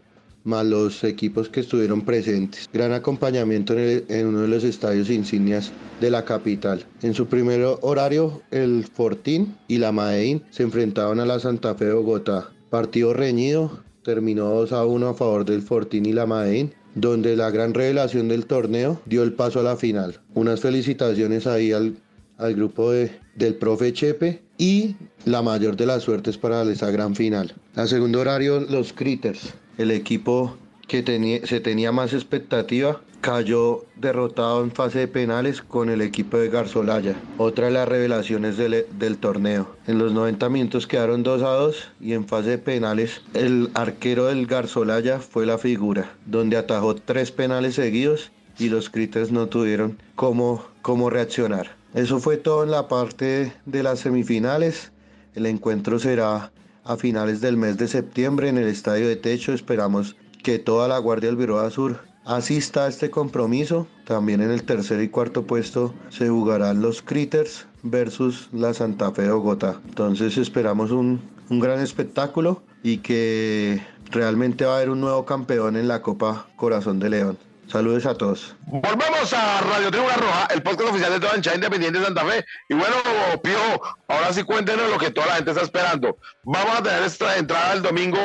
más 0.43 0.63
los 0.63 1.03
equipos 1.03 1.49
que 1.49 1.61
estuvieron 1.61 2.05
presentes. 2.05 2.69
Gran 2.71 2.93
acompañamiento 2.93 3.73
en, 3.75 4.27
uno 4.27 4.41
de 4.41 4.47
los 4.47 4.63
estadios 4.63 5.09
insignias 5.09 5.71
de 5.99 6.11
la 6.11 6.23
capital. 6.23 6.85
En 7.01 7.15
su 7.15 7.25
primer 7.25 7.65
horario, 7.81 8.43
el 8.51 8.85
Fortín 8.85 9.55
y 9.67 9.79
la 9.79 9.91
Madein 9.91 10.43
se 10.51 10.61
enfrentaban 10.61 11.19
a 11.19 11.25
la 11.25 11.39
Santa 11.39 11.73
Fe 11.73 11.85
de 11.85 11.93
Bogotá. 11.93 12.51
Partido 12.69 13.13
reñido, 13.13 13.86
terminó 14.07 14.45
2 14.45 14.71
a 14.71 14.85
1 14.85 15.09
a 15.09 15.13
favor 15.13 15.43
del 15.43 15.61
Fortín 15.61 16.05
y 16.05 16.13
la 16.13 16.25
Madein, 16.25 16.73
donde 16.95 17.35
la 17.35 17.51
gran 17.51 17.73
revelación 17.73 18.29
del 18.29 18.45
torneo 18.45 19.01
dio 19.05 19.21
el 19.21 19.33
paso 19.33 19.59
a 19.59 19.63
la 19.63 19.75
final. 19.75 20.21
Unas 20.33 20.61
felicitaciones 20.61 21.45
ahí 21.45 21.73
al, 21.73 21.97
al 22.37 22.55
grupo 22.55 22.89
de, 22.89 23.11
del 23.35 23.55
profe 23.55 23.91
Chepe 23.91 24.41
y 24.57 24.95
la 25.25 25.41
mayor 25.41 25.75
de 25.75 25.87
las 25.87 26.03
suertes 26.03 26.37
para 26.37 26.63
esa 26.71 26.89
gran 26.89 27.17
final. 27.17 27.53
A 27.75 27.85
segundo 27.85 28.21
horario, 28.21 28.61
los 28.61 28.93
Critters, 28.93 29.53
el 29.77 29.91
equipo 29.91 30.55
que 30.87 31.03
tenía, 31.03 31.45
se 31.45 31.59
tenía 31.59 31.91
más 31.91 32.13
expectativa, 32.13 33.01
cayó 33.21 33.85
derrotado 33.95 34.63
en 34.63 34.71
fase 34.71 34.99
de 34.99 35.07
penales 35.07 35.61
con 35.61 35.89
el 35.89 36.01
equipo 36.01 36.37
de 36.37 36.49
Garzolaya, 36.49 37.15
otra 37.37 37.65
de 37.67 37.73
las 37.73 37.87
revelaciones 37.87 38.57
del, 38.57 38.85
del, 38.97 39.17
torneo. 39.17 39.75
En 39.87 39.97
los 39.97 40.13
90 40.13 40.49
minutos 40.49 40.87
quedaron 40.87 41.23
2 41.23 41.41
a 41.43 41.49
2 41.49 41.91
y 41.99 42.13
en 42.13 42.27
fase 42.27 42.51
de 42.51 42.57
penales 42.57 43.21
el 43.33 43.69
arquero 43.73 44.25
del 44.25 44.47
Garzolaya 44.47 45.19
fue 45.19 45.45
la 45.45 45.57
figura, 45.57 46.15
donde 46.25 46.57
atajó 46.57 46.95
tres 46.95 47.31
penales 47.31 47.75
seguidos 47.75 48.31
y 48.59 48.69
los 48.69 48.89
Critters 48.89 49.31
no 49.31 49.47
tuvieron 49.47 49.97
cómo, 50.15 50.65
cómo 50.81 51.09
reaccionar. 51.09 51.75
Eso 51.93 52.19
fue 52.19 52.37
todo 52.37 52.63
en 52.63 52.71
la 52.71 52.87
parte 52.87 53.53
de 53.65 53.83
las 53.83 53.99
semifinales. 53.99 54.91
El 55.35 55.45
encuentro 55.45 55.99
será 55.99 56.51
a 56.83 56.97
finales 56.97 57.41
del 57.41 57.57
mes 57.57 57.77
de 57.77 57.87
septiembre 57.87 58.49
en 58.49 58.57
el 58.57 58.67
Estadio 58.67 59.07
de 59.07 59.15
Techo. 59.15 59.53
Esperamos 59.53 60.15
que 60.43 60.59
toda 60.59 60.87
la 60.87 60.97
Guardia 60.97 61.29
del 61.29 61.37
Viroa 61.37 61.69
Sur 61.69 62.06
asista 62.27 62.85
a 62.85 62.87
este 62.89 63.09
compromiso. 63.09 63.87
También 64.05 64.41
en 64.41 64.51
el 64.51 64.63
tercer 64.63 65.01
y 65.01 65.09
cuarto 65.09 65.47
puesto 65.47 65.95
se 66.09 66.29
jugarán 66.29 66.81
los 66.81 67.01
Critters 67.01 67.65
versus 67.83 68.49
la 68.53 68.73
Santa 68.73 69.11
Fe 69.11 69.23
de 69.23 69.31
Bogotá. 69.31 69.79
Entonces 69.87 70.37
esperamos 70.37 70.91
un, 70.91 71.21
un 71.49 71.59
gran 71.59 71.79
espectáculo 71.79 72.61
y 72.83 72.97
que 72.97 73.81
realmente 74.11 74.65
va 74.65 74.73
a 74.73 74.75
haber 74.77 74.89
un 74.89 75.01
nuevo 75.01 75.25
campeón 75.25 75.75
en 75.77 75.87
la 75.87 76.01
Copa 76.01 76.47
Corazón 76.55 76.99
de 76.99 77.09
León. 77.09 77.37
Saludos 77.67 78.05
a 78.05 78.15
todos. 78.15 78.55
Volvemos 78.65 79.33
a 79.33 79.59
Radio 79.61 79.91
Tribuna 79.91 80.15
Roja, 80.15 80.47
el 80.53 80.63
podcast 80.63 80.89
oficial 80.89 81.11
de 81.11 81.19
toda 81.19 81.35
hinchada 81.35 81.57
independiente 81.57 81.99
de 81.99 82.05
Santa 82.05 82.23
Fe. 82.25 82.45
Y 82.69 82.75
bueno, 82.75 82.95
Pío, 83.43 83.81
ahora 84.07 84.31
sí 84.31 84.43
cuéntenos 84.43 84.89
lo 84.89 84.97
que 84.97 85.11
toda 85.11 85.27
la 85.27 85.35
gente 85.35 85.51
está 85.51 85.63
esperando. 85.63 86.17
Vamos 86.45 86.79
a 86.79 86.83
tener 86.83 87.03
esta 87.03 87.35
entrada 87.35 87.73
el 87.73 87.81
domingo 87.81 88.19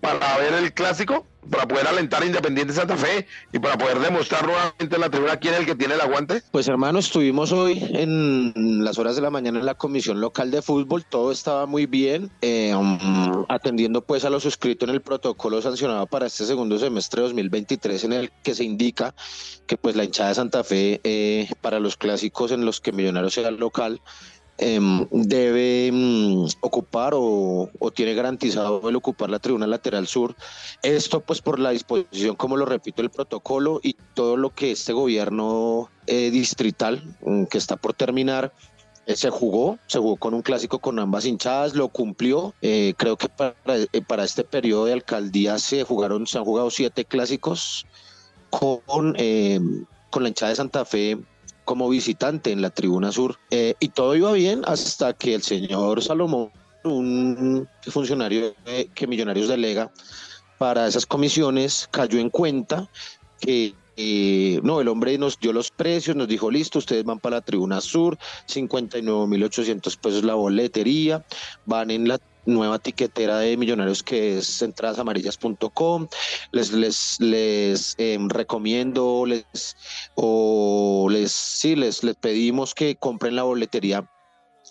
para 0.00 0.38
ver 0.38 0.54
el 0.54 0.72
clásico 0.72 1.24
para 1.50 1.66
poder 1.66 1.86
alentar 1.86 2.22
a 2.22 2.26
Independiente 2.26 2.72
Santa 2.72 2.96
Fe 2.96 3.26
y 3.52 3.58
para 3.58 3.76
poder 3.78 3.98
demostrar 3.98 4.46
nuevamente 4.46 4.94
en 4.94 5.00
la 5.00 5.10
tribuna 5.10 5.36
quién 5.36 5.54
es 5.54 5.60
el 5.60 5.66
que 5.66 5.74
tiene 5.74 5.94
el 5.94 6.00
aguante? 6.00 6.42
Pues 6.50 6.68
hermano, 6.68 6.98
estuvimos 6.98 7.52
hoy 7.52 7.82
en 7.92 8.84
las 8.84 8.98
horas 8.98 9.16
de 9.16 9.22
la 9.22 9.30
mañana 9.30 9.58
en 9.58 9.66
la 9.66 9.74
comisión 9.74 10.20
local 10.20 10.50
de 10.50 10.62
fútbol, 10.62 11.04
todo 11.04 11.32
estaba 11.32 11.66
muy 11.66 11.86
bien, 11.86 12.30
eh, 12.42 12.74
um, 12.74 13.44
atendiendo 13.48 14.02
pues 14.02 14.24
a 14.24 14.30
lo 14.30 14.40
suscrito 14.40 14.84
en 14.84 14.90
el 14.90 15.00
protocolo 15.00 15.62
sancionado 15.62 16.06
para 16.06 16.26
este 16.26 16.44
segundo 16.46 16.78
semestre 16.78 17.22
2023 17.22 18.04
en 18.04 18.12
el 18.12 18.32
que 18.42 18.54
se 18.54 18.64
indica 18.64 19.14
que 19.66 19.76
pues 19.76 19.96
la 19.96 20.04
hinchada 20.04 20.30
de 20.30 20.34
Santa 20.34 20.64
Fe 20.64 21.00
eh, 21.04 21.48
para 21.60 21.80
los 21.80 21.96
clásicos 21.96 22.52
en 22.52 22.64
los 22.64 22.80
que 22.80 22.92
Millonarios 22.92 23.34
sea 23.34 23.50
local 23.50 24.00
eh, 24.58 24.80
debe 25.12 25.47
o, 26.92 27.70
tiene 27.94 28.14
garantizado 28.14 28.88
el 28.88 28.96
ocupar 28.96 29.30
la 29.30 29.38
tribuna 29.38 29.66
lateral 29.66 30.06
sur. 30.06 30.34
Esto 30.82 31.20
pues 31.20 31.40
por 31.40 31.58
la 31.58 31.70
disposición, 31.70 32.36
como 32.36 32.56
lo 32.56 32.64
repito, 32.64 33.02
el 33.02 33.10
protocolo 33.10 33.80
y 33.82 33.94
todo 34.14 34.36
lo 34.36 34.50
que 34.50 34.72
este 34.72 34.92
gobierno 34.92 35.90
eh, 36.06 36.30
distrital 36.30 37.02
um, 37.20 37.46
que 37.46 37.58
está 37.58 37.76
por 37.76 37.92
terminar 37.94 38.52
eh, 39.06 39.16
se 39.16 39.30
jugó, 39.30 39.78
se 39.86 39.98
jugó 39.98 40.16
con 40.16 40.34
un 40.34 40.42
clásico 40.42 40.78
con 40.78 40.98
ambas 40.98 41.24
hinchadas, 41.24 41.74
lo 41.74 41.88
cumplió. 41.88 42.54
Eh, 42.62 42.94
creo 42.96 43.16
que 43.16 43.28
para, 43.28 43.54
para, 44.06 44.24
este 44.24 44.44
periodo 44.44 44.86
de 44.86 44.94
alcaldía 44.94 45.58
se 45.58 45.84
jugaron, 45.84 46.26
se 46.26 46.38
han 46.38 46.44
jugado 46.44 46.70
siete 46.70 47.04
clásicos 47.04 47.86
con, 48.50 49.14
con 50.10 50.22
la 50.22 50.28
hinchada 50.28 50.50
de 50.50 50.56
Santa 50.56 50.84
Fe 50.84 51.18
como 51.64 51.90
visitante 51.90 52.50
en 52.50 52.62
la 52.62 52.70
tribuna 52.70 53.12
sur. 53.12 53.38
Y 53.50 53.88
todo 53.90 54.16
iba 54.16 54.32
bien 54.32 54.62
hasta 54.64 55.12
que 55.12 55.34
el 55.34 55.42
señor 55.42 56.02
Salomón, 56.02 56.50
un 56.84 57.68
funcionario 57.82 58.54
que 58.94 59.06
Millonarios 59.06 59.48
delega 59.48 59.90
para 60.58 60.86
esas 60.86 61.06
comisiones, 61.06 61.88
cayó 61.90 62.18
en 62.18 62.30
cuenta 62.30 62.88
que 63.40 63.74
eh, 64.00 64.60
no, 64.62 64.80
el 64.80 64.86
hombre 64.86 65.18
nos 65.18 65.40
dio 65.40 65.52
los 65.52 65.72
precios, 65.72 66.14
nos 66.14 66.28
dijo, 66.28 66.50
listo, 66.52 66.78
ustedes 66.78 67.04
van 67.04 67.18
para 67.18 67.36
la 67.36 67.42
tribuna 67.42 67.80
sur, 67.80 68.16
59.800 68.46 69.98
pesos 69.98 70.22
la 70.22 70.34
boletería, 70.34 71.24
van 71.66 71.90
en 71.90 72.06
la 72.06 72.20
nueva 72.46 72.78
tiquetera 72.78 73.40
de 73.40 73.56
millonarios 73.56 74.04
que 74.04 74.38
es 74.38 74.62
entradasamarillas.com. 74.62 76.06
Les, 76.52 76.72
les, 76.72 77.20
les 77.20 77.94
em, 77.98 78.28
recomiendo 78.28 79.26
les, 79.26 79.44
o 80.14 81.08
les, 81.10 81.32
sí, 81.32 81.74
les, 81.74 82.04
les 82.04 82.14
pedimos 82.14 82.74
que 82.74 82.94
compren 82.94 83.34
la 83.34 83.42
boletería 83.42 84.08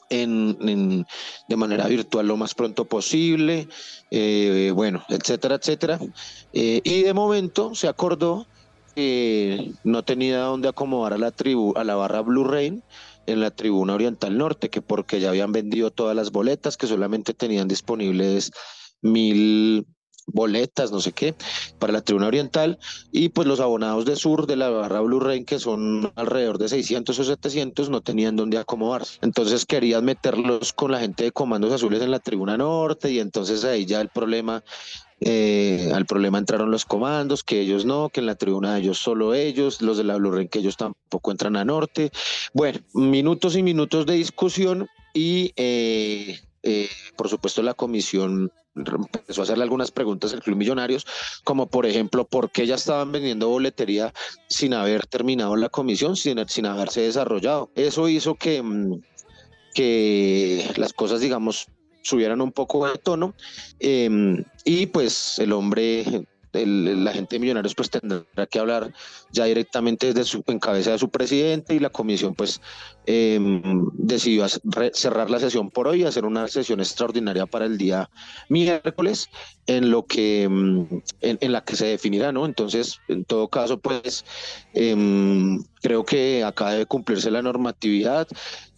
en, 0.10 1.06
de 1.48 1.56
manera 1.56 1.88
virtual 1.88 2.28
lo 2.28 2.38
más 2.38 2.54
pronto 2.54 2.86
posible, 2.86 3.68
eh, 4.12 4.72
bueno, 4.74 5.04
etcétera, 5.10 5.56
etcétera. 5.56 6.00
Eh, 6.54 6.82
y 6.84 7.04
de 7.04 7.14
momento 7.14 7.76
se 7.76 7.88
acordó 7.88 8.48
que 8.96 9.74
no 9.84 10.04
tenía 10.04 10.40
dónde 10.40 10.70
acomodar 10.70 11.14
a 11.14 11.18
la 11.18 11.32
tribu, 11.32 11.74
a 11.76 11.84
la 11.84 11.96
barra 11.96 12.22
Blue 12.22 12.46
Rain 12.46 12.84
en 13.28 13.42
la 13.42 13.52
tribuna 13.52 13.94
oriental 13.94 14.38
norte, 14.38 14.70
que 14.70 14.82
porque 14.82 15.20
ya 15.20 15.30
habían 15.30 15.52
vendido 15.52 15.92
todas 15.92 16.16
las 16.16 16.32
boletas, 16.32 16.78
que 16.78 16.88
solamente 16.88 17.34
tenían 17.34 17.68
disponibles 17.68 18.52
mil 19.02 19.86
boletas, 20.28 20.92
no 20.92 21.00
sé 21.00 21.14
qué, 21.14 21.34
para 21.80 21.94
la 21.94 22.02
tribuna 22.02 22.28
oriental, 22.28 22.78
y 23.12 23.30
pues 23.30 23.48
los 23.48 23.60
abonados 23.60 24.06
de 24.06 24.16
sur 24.16 24.46
de 24.46 24.58
la 24.58 24.70
barra 24.70 25.02
Blue 25.02 25.20
Rain, 25.20 25.46
que 25.46 25.58
son 25.58 26.12
alrededor 26.16 26.58
de 26.58 26.70
600 26.70 27.18
o 27.18 27.24
700, 27.24 27.90
no 27.90 28.02
tenían 28.02 28.36
dónde 28.36 28.58
acomodarse. 28.58 29.20
Entonces 29.22 29.66
querían 29.66 30.06
meterlos 30.06 30.74
con 30.74 30.92
la 30.92 31.00
gente 31.00 31.24
de 31.24 31.32
comandos 31.32 31.74
azules 31.74 32.02
en 32.02 32.12
la 32.12 32.20
tribuna 32.20 32.58
norte, 32.58 33.12
y 33.12 33.20
entonces 33.20 33.64
ahí 33.64 33.86
ya 33.86 34.02
el 34.02 34.10
problema 34.10 34.64
eh, 35.20 35.92
al 35.96 36.06
problema 36.06 36.38
entraron 36.38 36.70
los 36.70 36.86
comandos, 36.86 37.44
que 37.44 37.60
ellos 37.62 37.86
no, 37.86 38.10
que 38.10 38.20
en 38.20 38.28
la 38.28 38.36
tribuna 38.36 38.76
de 38.76 38.82
ellos 38.82 39.00
solo 39.00 39.34
ellos, 39.34 39.82
los 39.82 39.98
de 39.98 40.04
la 40.04 40.16
Blue 40.18 40.32
Rain 40.32 40.48
que 40.48 40.60
ellos 40.60 40.78
tampoco 40.78 41.32
entran 41.32 41.56
a 41.56 41.66
norte. 41.66 42.12
Bueno, 42.54 42.80
minutos 42.94 43.56
y 43.56 43.64
minutos 43.64 44.06
de 44.06 44.14
discusión 44.14 44.88
y 45.14 45.54
eh, 45.56 46.40
eh, 46.64 46.90
por 47.16 47.30
supuesto 47.30 47.62
la 47.62 47.74
comisión 47.74 48.52
empezó 48.76 49.42
a 49.42 49.44
hacerle 49.44 49.64
algunas 49.64 49.92
preguntas 49.92 50.34
al 50.34 50.42
Club 50.42 50.58
Millonarios, 50.58 51.06
como 51.44 51.68
por 51.68 51.86
ejemplo, 51.86 52.26
¿por 52.26 52.52
qué 52.52 52.68
ya 52.68 52.76
estaban 52.76 53.12
vendiendo 53.12 53.50
boletería 53.50 54.14
sin 54.50 54.74
haber 54.74 55.08
terminado 55.08 55.56
la 55.56 55.70
comisión, 55.70 56.16
sin, 56.16 56.48
sin 56.48 56.66
haberse 56.66 57.02
desarrollado? 57.02 57.72
Eso 57.76 58.08
hizo 58.08 58.36
que, 58.36 58.62
mm, 58.62 59.02
que 59.74 60.70
las 60.78 60.94
cosas, 60.94 61.22
digamos, 61.22 61.68
subieran 62.04 62.42
un 62.42 62.52
poco 62.52 62.88
de 62.88 62.98
tono 62.98 63.36
em, 63.80 64.44
y 64.64 64.86
pues 64.88 65.40
el 65.40 65.52
hombre 65.52 66.26
la 66.66 67.12
gente 67.12 67.36
de 67.36 67.40
Millonarios 67.40 67.76
pues 67.76 67.90
tendrá 67.90 68.46
que 68.50 68.60
hablar 68.60 68.94
ya 69.32 69.46
directamente 69.46 70.08
desde 70.08 70.24
su, 70.24 70.44
en 70.48 70.60
cabeza 70.60 70.92
de 70.92 71.00
su 71.00 71.10
presidente 71.10 71.76
y 71.76 71.80
la 71.80 71.90
comisión 71.90 72.34
pues 72.34 72.62
em, 73.08 73.90
decidió 73.94 74.46
cerrar 74.94 75.30
la 75.30 75.40
sesión 75.40 75.72
por 75.72 75.88
hoy, 75.88 76.04
hacer 76.04 76.26
una 76.26 76.48
sesión 76.48 76.82
extraordinaria 76.82 77.46
para 77.46 77.66
el 77.66 77.78
día 77.78 78.10
miércoles 78.50 79.30
en 79.66 79.90
lo 79.92 80.06
que 80.06 80.44
em, 80.44 80.88
en, 81.22 81.52
la 81.52 81.64
que 81.64 81.76
se 81.76 81.88
definirá, 81.88 82.32
¿no? 82.32 82.46
Entonces, 82.46 83.00
en 83.08 83.24
todo 83.24 83.48
caso, 83.48 83.80
pues 83.80 84.26
em, 84.74 85.64
creo 85.82 86.04
que 86.06 86.44
acá 86.44 86.72
debe 86.72 86.86
cumplirse 86.86 87.32
la 87.32 87.42
normatividad. 87.42 88.28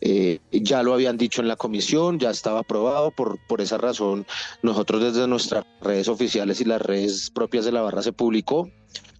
Eh, 0.01 0.39
ya 0.51 0.83
lo 0.83 0.93
habían 0.93 1.17
dicho 1.17 1.41
en 1.41 1.47
la 1.47 1.55
comisión, 1.55 2.19
ya 2.19 2.29
estaba 2.29 2.59
aprobado, 2.59 3.11
por, 3.11 3.37
por 3.47 3.61
esa 3.61 3.77
razón 3.77 4.25
nosotros 4.61 5.01
desde 5.01 5.27
nuestras 5.27 5.65
redes 5.81 6.07
oficiales 6.07 6.61
y 6.61 6.65
las 6.65 6.81
redes 6.81 7.31
propias 7.31 7.65
de 7.65 7.71
la 7.71 7.81
barra 7.81 8.01
se 8.01 8.13
publicó 8.13 8.69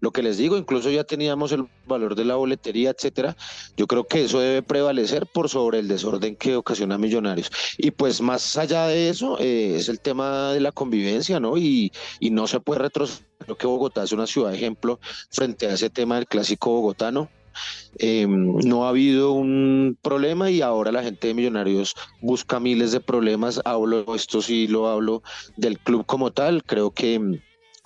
lo 0.01 0.11
que 0.11 0.23
les 0.23 0.37
digo, 0.37 0.57
incluso 0.57 0.89
ya 0.89 1.03
teníamos 1.03 1.51
el 1.51 1.67
valor 1.87 2.15
de 2.15 2.25
la 2.25 2.35
boletería, 2.35 2.91
etcétera. 2.91 3.35
Yo 3.75 3.87
creo 3.87 4.05
que 4.05 4.25
eso 4.25 4.39
debe 4.39 4.61
prevalecer 4.61 5.27
por 5.27 5.49
sobre 5.49 5.79
el 5.79 5.87
desorden 5.87 6.35
que 6.35 6.55
ocasiona 6.55 6.97
Millonarios. 6.97 7.51
Y 7.77 7.91
pues 7.91 8.21
más 8.21 8.57
allá 8.57 8.87
de 8.87 9.09
eso, 9.09 9.37
eh, 9.39 9.75
es 9.75 9.89
el 9.89 9.99
tema 9.99 10.53
de 10.53 10.59
la 10.61 10.71
convivencia, 10.71 11.39
¿no? 11.39 11.57
Y, 11.57 11.91
y 12.19 12.29
no 12.29 12.47
se 12.47 12.59
puede 12.59 12.81
retroceder. 12.81 13.27
Creo 13.39 13.57
que 13.57 13.67
Bogotá 13.67 14.03
es 14.03 14.11
una 14.11 14.27
ciudad 14.27 14.53
ejemplo 14.53 14.99
frente 15.31 15.67
a 15.67 15.73
ese 15.73 15.89
tema 15.89 16.15
del 16.15 16.27
clásico 16.27 16.71
bogotano. 16.71 17.29
Eh, 17.97 18.27
no 18.27 18.85
ha 18.85 18.89
habido 18.89 19.31
un 19.31 19.97
problema 20.01 20.51
y 20.51 20.61
ahora 20.61 20.91
la 20.91 21.03
gente 21.03 21.27
de 21.27 21.33
Millonarios 21.33 21.95
busca 22.21 22.59
miles 22.59 22.91
de 22.91 22.99
problemas. 22.99 23.61
Hablo, 23.65 24.15
esto 24.15 24.41
sí 24.41 24.67
lo 24.67 24.87
hablo 24.87 25.23
del 25.57 25.79
club 25.79 26.05
como 26.05 26.31
tal. 26.31 26.63
Creo 26.63 26.91
que 26.91 27.41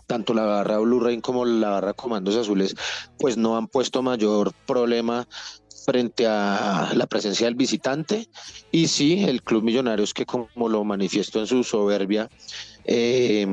tanto 0.07 0.33
la 0.33 0.43
barra 0.43 0.79
Blue 0.79 0.99
Rain 0.99 1.21
como 1.21 1.45
la 1.45 1.69
barra 1.69 1.93
Comandos 1.93 2.35
Azules, 2.35 2.75
pues 3.19 3.37
no 3.37 3.57
han 3.57 3.67
puesto 3.67 4.01
mayor 4.01 4.53
problema 4.65 5.27
frente 5.85 6.25
a 6.27 6.91
la 6.95 7.07
presencia 7.07 7.45
del 7.47 7.55
visitante. 7.55 8.27
Y 8.71 8.87
sí, 8.87 9.23
el 9.23 9.43
Club 9.43 9.63
Millonarios 9.63 10.13
que 10.13 10.25
como 10.25 10.69
lo 10.69 10.83
manifiesto 10.83 11.39
en 11.39 11.47
su 11.47 11.63
soberbia, 11.63 12.29
eh, 12.85 13.47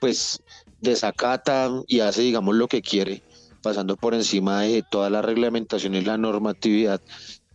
pues 0.00 0.42
desacata 0.80 1.70
y 1.86 2.00
hace 2.00 2.22
digamos 2.22 2.54
lo 2.56 2.68
que 2.68 2.82
quiere, 2.82 3.22
pasando 3.62 3.96
por 3.96 4.14
encima 4.14 4.62
de 4.62 4.82
toda 4.90 5.10
la 5.10 5.22
reglamentación 5.22 5.94
y 5.94 6.02
la 6.02 6.18
normatividad 6.18 7.00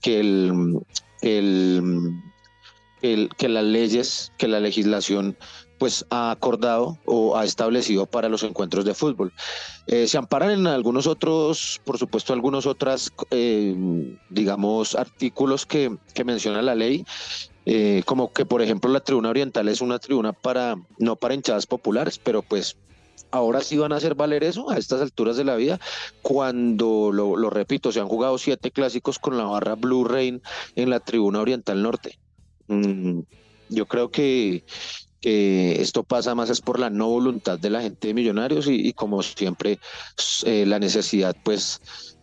que 0.01 0.19
el, 0.19 0.79
el, 1.21 2.12
el 3.01 3.29
que 3.38 3.49
las 3.49 3.63
leyes, 3.63 4.31
que 4.38 4.47
la 4.47 4.60
legislación 4.60 5.38
pues 5.77 6.05
ha 6.10 6.31
acordado 6.31 6.97
o 7.05 7.38
ha 7.38 7.45
establecido 7.45 8.05
para 8.05 8.29
los 8.29 8.43
encuentros 8.43 8.86
de 8.86 8.93
fútbol. 8.93 9.31
Eh, 9.86 10.07
se 10.07 10.17
amparan 10.17 10.51
en 10.51 10.67
algunos 10.67 11.07
otros, 11.07 11.81
por 11.86 11.97
supuesto, 11.97 12.33
algunos 12.33 12.65
otros, 12.65 13.13
eh, 13.31 13.75
digamos, 14.29 14.95
artículos 14.95 15.65
que, 15.65 15.95
que, 16.13 16.23
menciona 16.23 16.62
la 16.62 16.75
ley, 16.75 17.05
eh, 17.65 18.01
como 18.05 18.31
que, 18.33 18.45
por 18.45 18.62
ejemplo, 18.62 18.91
la 18.91 19.01
tribuna 19.01 19.29
oriental 19.29 19.67
es 19.67 19.81
una 19.81 19.99
tribuna 19.99 20.33
para, 20.33 20.75
no 20.97 21.15
para 21.15 21.36
hinchadas 21.36 21.67
populares, 21.67 22.17
pero 22.17 22.41
pues 22.41 22.77
ahora 23.31 23.62
sí 23.62 23.77
van 23.77 23.91
a 23.91 23.97
hacer 23.97 24.15
valer 24.15 24.43
eso 24.43 24.69
a 24.69 24.77
estas 24.77 25.01
alturas 25.01 25.38
de 25.38 25.43
la 25.43 25.55
vida, 25.55 25.79
cuando, 26.21 27.12
lo, 27.12 27.36
lo 27.36 27.49
repito, 27.49 27.91
se 27.91 27.99
han 27.99 28.07
jugado 28.07 28.38
siete 28.38 28.71
clásicos 28.71 29.19
con 29.19 29.38
la 29.38 29.43
barra 29.43 29.75
Blue 29.75 30.05
Rain 30.05 30.41
en 30.75 30.89
la 30.89 30.99
tribuna 30.99 31.41
oriental 31.41 31.83
norte. 31.83 32.19
Mm, 32.67 33.21
yo 33.69 33.86
creo 33.86 34.10
que, 34.10 34.63
que 35.21 35.82
esto 35.82 36.03
pasa 36.03 36.36
más 36.36 36.49
es 36.49 36.62
por 36.62 36.80
la 36.80 36.89
no 36.89 37.08
voluntad 37.08 37.60
de 37.60 37.69
la 37.69 37.82
gente 37.82 38.08
de 38.08 38.13
Millonarios 38.13 38.67
y, 38.67 38.93
como 38.93 39.21
siempre 39.23 39.80
eh, 40.43 40.65
la 40.65 40.80
necesidad 40.80 41.36
pues 41.43 41.82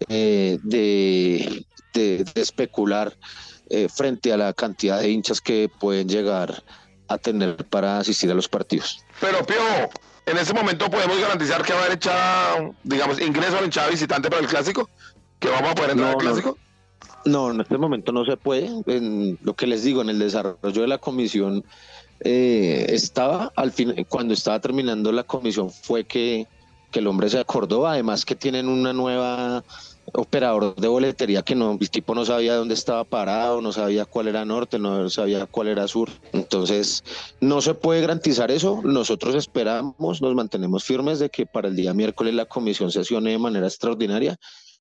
eh, 0.09 0.59
de, 0.63 1.67
de, 1.93 2.25
especular 2.35 3.17
eh, 3.71 3.89
frente 3.89 4.33
a 4.33 4.37
la 4.37 4.53
cantidad 4.53 5.01
de 5.01 5.11
hinchas 5.11 5.41
que 5.41 5.71
pueden 5.81 6.09
llegar 6.09 6.63
a 7.09 7.19
tener 7.19 7.57
para 7.67 7.99
asistir 7.99 8.31
a 8.31 8.35
los 8.35 8.49
partidos. 8.49 9.05
Pero 9.21 9.45
Pio, 9.45 9.57
en 10.27 10.39
ese 10.39 10.55
momento 10.55 10.91
podemos 10.91 11.19
garantizar 11.21 11.63
que 11.63 11.73
va 11.73 11.81
a 11.81 11.83
haber 11.83 11.97
echada, 11.97 12.71
digamos, 12.83 13.21
ingreso 13.21 13.57
a 13.57 13.61
la 13.61 13.67
hinchada 13.67 13.89
visitante 13.89 14.31
para 14.31 14.43
el 14.43 14.49
clásico, 14.49 14.89
que 15.39 15.49
vamos 15.49 15.73
a 15.73 15.75
poder 15.75 15.91
entrar 15.91 16.11
al 16.11 16.17
clásico. 16.17 16.57
No, 16.57 16.74
en 17.25 17.61
este 17.61 17.79
momento 17.79 18.13
no 18.13 18.25
se 18.25 18.37
puede. 18.37 18.71
En 18.87 19.39
lo 19.43 19.55
que 19.55 19.67
les 19.67 19.85
digo, 19.85 20.03
en 20.03 20.11
el 20.11 20.19
desarrollo 20.19 20.83
de 20.83 20.89
la 20.89 20.99
comisión 20.99 21.65
eh, 22.21 22.87
estaba 22.91 23.53
al 23.57 23.73
fin, 23.73 24.07
cuando 24.09 24.35
estaba 24.35 24.61
terminando 24.61 25.13
la 25.13 25.25
comisión 25.25 25.71
fue 25.71 26.05
que, 26.05 26.47
el 26.95 27.09
hombre 27.09 27.29
se 27.29 27.41
acordó, 27.41 27.89
además 27.89 28.25
que 28.25 28.37
tienen 28.37 28.69
una 28.69 28.93
nueva 28.93 29.65
operador 30.13 30.77
de 30.77 30.87
boletería 30.87 31.43
que 31.43 31.57
no, 31.57 31.77
el 31.81 31.91
tipo 31.91 32.15
no 32.15 32.25
sabía 32.25 32.55
dónde 32.55 32.75
estaba 32.75 33.03
parado, 33.03 33.61
no 33.61 33.73
sabía 33.73 34.05
cuál 34.05 34.29
era 34.29 34.45
norte, 34.45 34.79
no 34.79 35.11
sabía 35.11 35.47
cuál 35.47 35.67
era 35.67 35.89
sur. 35.89 36.09
Entonces, 36.33 37.03
no 37.41 37.61
se 37.63 37.75
puede 37.75 38.01
garantizar 38.01 38.53
eso. 38.53 38.81
Nosotros 38.85 39.35
esperamos, 39.35 40.23
nos 40.23 40.35
mantenemos 40.37 40.85
firmes 40.85 41.19
de 41.19 41.31
que 41.31 41.47
para 41.47 41.67
el 41.67 41.75
día 41.75 41.93
miércoles 41.95 42.33
la 42.33 42.47
comisión 42.47 42.93
sesione 42.93 43.33
de 43.33 43.39
manera 43.39 43.67
extraordinaria 43.67 44.39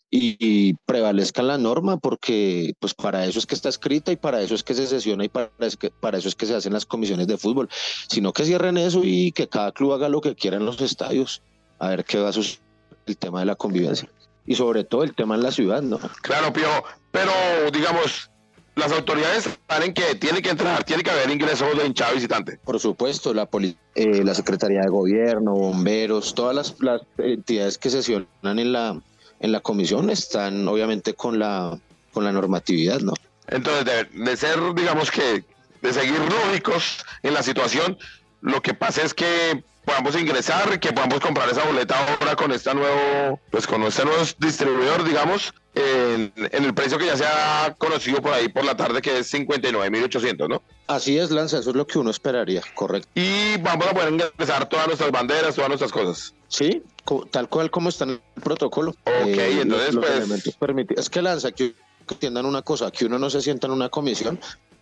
y, 0.10 0.74
prevalezca 0.86 1.42
la 1.42 1.58
norma, 1.58 1.98
porque 1.98 2.74
pues 2.80 2.94
para 2.94 3.26
eso 3.26 3.40
es 3.40 3.46
que 3.46 3.56
está 3.56 3.70
escrita 3.70 4.12
y 4.12 4.16
para 4.16 4.42
eso 4.42 4.54
es 4.54 4.64
que 4.64 4.76
se 4.76 4.86
sesiona 4.86 5.26
y 5.26 5.30
para, 5.30 5.52
es 5.60 5.76
que, 5.76 5.90
para 5.90 6.18
eso 6.18 6.28
es 6.28 6.36
que 6.36 6.46
se 6.46 6.56
hacen 6.56 6.74
las 6.74 6.86
comisiones 6.86 7.28
de 7.28 7.38
fútbol, 7.38 7.70
sino 8.08 8.32
que 8.32 8.46
cierren 8.46 8.78
eso 8.78 9.02
y 9.04 9.32
que 9.32 9.48
cada 9.48 9.72
club 9.72 9.94
haga 9.94 10.10
lo 10.10 10.22
que 10.22 10.36
quiera 10.36 10.58
en 10.58 10.66
los 10.66 10.80
estadios, 10.82 11.42
a 11.80 11.90
ver 11.90 12.06
qué 12.06 12.20
va 12.20 12.30
a 12.30 12.34
suceder 12.34 12.62
el 13.06 13.18
tema 13.18 13.40
de 13.40 13.46
la 13.48 13.56
convivencia 13.56 14.10
y 14.46 14.56
sobre 14.56 14.84
todo 14.84 15.04
el 15.04 15.16
tema 15.16 15.36
en 15.36 15.44
la 15.44 15.52
ciudad, 15.52 15.82
¿no? 15.82 16.00
Claro, 16.22 16.52
Pío, 16.54 16.68
pero 17.12 17.32
digamos, 17.72 18.30
las 18.76 18.92
autoridades 18.92 19.50
saben 19.68 19.94
que 19.94 20.16
tiene 20.16 20.42
que 20.42 20.50
entrar, 20.50 20.84
tiene 20.84 21.04
que 21.04 21.12
haber 21.12 21.30
ingresos 21.30 21.78
de 21.78 21.86
hinchado 21.86 22.16
visitante. 22.16 22.60
Por 22.64 22.80
supuesto, 22.80 23.34
la, 23.34 23.48
eh, 23.96 24.24
la 24.24 24.34
Secretaría 24.34 24.82
de 24.82 24.90
Gobierno, 24.90 25.54
bomberos, 25.54 26.34
todas 26.34 26.56
las, 26.56 26.76
las 26.80 27.02
entidades 27.18 27.78
que 27.78 27.90
sesionan 27.90 28.28
en 28.60 28.72
la, 28.72 29.02
en 29.44 29.52
la 29.52 29.60
comisión 29.60 30.10
están 30.10 30.68
obviamente 30.70 31.14
con 31.14 31.38
la, 31.38 31.78
con 32.14 32.24
la 32.24 32.32
normatividad, 32.32 33.02
¿no? 33.02 33.14
Entonces, 33.48 34.08
de, 34.14 34.38
ser, 34.38 34.58
digamos 34.74 35.12
que, 35.12 35.44
de 35.82 35.94
seguir 35.94 36.18
lógicos 36.18 37.04
en 37.24 37.34
la 37.34 37.44
situación, 37.44 37.98
lo 38.40 38.62
que 38.62 38.74
pasa 38.74 39.04
es 39.04 39.14
que 39.14 39.62
podamos 39.84 40.16
ingresar, 40.16 40.80
que 40.80 40.94
podamos 40.94 41.20
comprar 41.20 41.50
esa 41.50 41.66
boleta 41.66 41.94
ahora 42.08 42.38
con 42.38 42.54
esta 42.54 42.74
nuevo, 42.74 43.38
pues 43.52 43.68
con 43.68 43.84
este 43.84 44.06
nuevo 44.06 44.24
distribuidor, 44.40 45.04
digamos, 45.04 45.54
en, 45.76 46.32
el 46.38 46.74
precio 46.74 46.98
que 46.98 47.08
ya 47.08 47.18
se 47.18 47.26
ha 47.26 47.76
conocido 47.78 48.22
por 48.22 48.32
ahí 48.32 48.48
por 48.48 48.64
la 48.64 48.78
tarde, 48.78 49.02
que 49.02 49.20
es 49.20 49.34
59.800, 49.34 50.48
¿no? 50.48 50.62
Así 50.88 51.18
es, 51.18 51.32
Lanza, 51.32 51.60
eso 51.60 51.72
es 51.72 51.76
lo 51.76 51.86
que 51.86 52.00
uno 52.00 52.12
esperaría, 52.12 52.62
correcto. 52.76 53.10
Y 53.16 53.58
vamos 53.58 53.88
a 53.88 53.94
poder 53.94 54.14
ingresar 54.14 54.70
todas 54.70 54.88
nuestras 54.88 55.12
banderas, 55.12 55.54
todas 55.54 55.68
nuestras 55.68 55.92
cosas. 55.92 56.34
Sí, 56.54 56.84
tal 57.32 57.50
cual 57.50 57.72
como 57.72 57.90
está 57.90 58.04
en 58.04 58.12
el 58.12 58.22
protocolo. 58.44 58.92
Ok, 58.92 59.26
eh, 59.26 59.62
entonces 59.62 59.96
pues... 59.96 60.88
Es 60.96 61.10
que 61.10 61.24
Lanza, 61.24 61.52
que 61.52 61.74
entiendan 62.08 62.46
una 62.46 62.62
cosa, 62.62 62.92
que 62.92 63.06
uno 63.06 63.18
no 63.18 63.32
se 63.32 63.42
sienta 63.42 63.66
en 63.66 63.74
una 63.74 63.90
comisión 63.90 64.40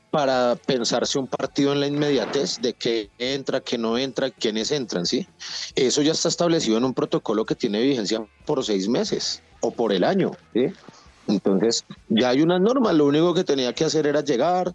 para 0.09 0.57
pensarse 0.57 1.17
un 1.17 1.27
partido 1.27 1.71
en 1.71 1.79
la 1.79 1.87
inmediatez 1.87 2.59
de 2.61 2.73
qué 2.73 3.09
entra, 3.17 3.61
qué 3.61 3.77
no 3.77 3.97
entra, 3.97 4.31
quiénes 4.31 4.69
entran, 4.71 5.05
¿sí? 5.05 5.25
Eso 5.73 6.01
ya 6.01 6.11
está 6.11 6.27
establecido 6.27 6.77
en 6.77 6.83
un 6.83 6.93
protocolo 6.93 7.45
que 7.45 7.55
tiene 7.55 7.81
vigencia 7.81 8.21
por 8.45 8.65
seis 8.65 8.89
meses 8.89 9.41
o 9.61 9.71
por 9.71 9.93
el 9.93 10.03
año, 10.03 10.31
¿sí? 10.53 10.65
Entonces, 11.27 11.85
ya 12.09 12.29
hay 12.29 12.41
una 12.41 12.59
norma, 12.59 12.91
lo 12.91 13.05
único 13.05 13.33
que 13.33 13.45
tenía 13.45 13.71
que 13.71 13.85
hacer 13.85 14.05
era 14.07 14.19
llegar, 14.19 14.73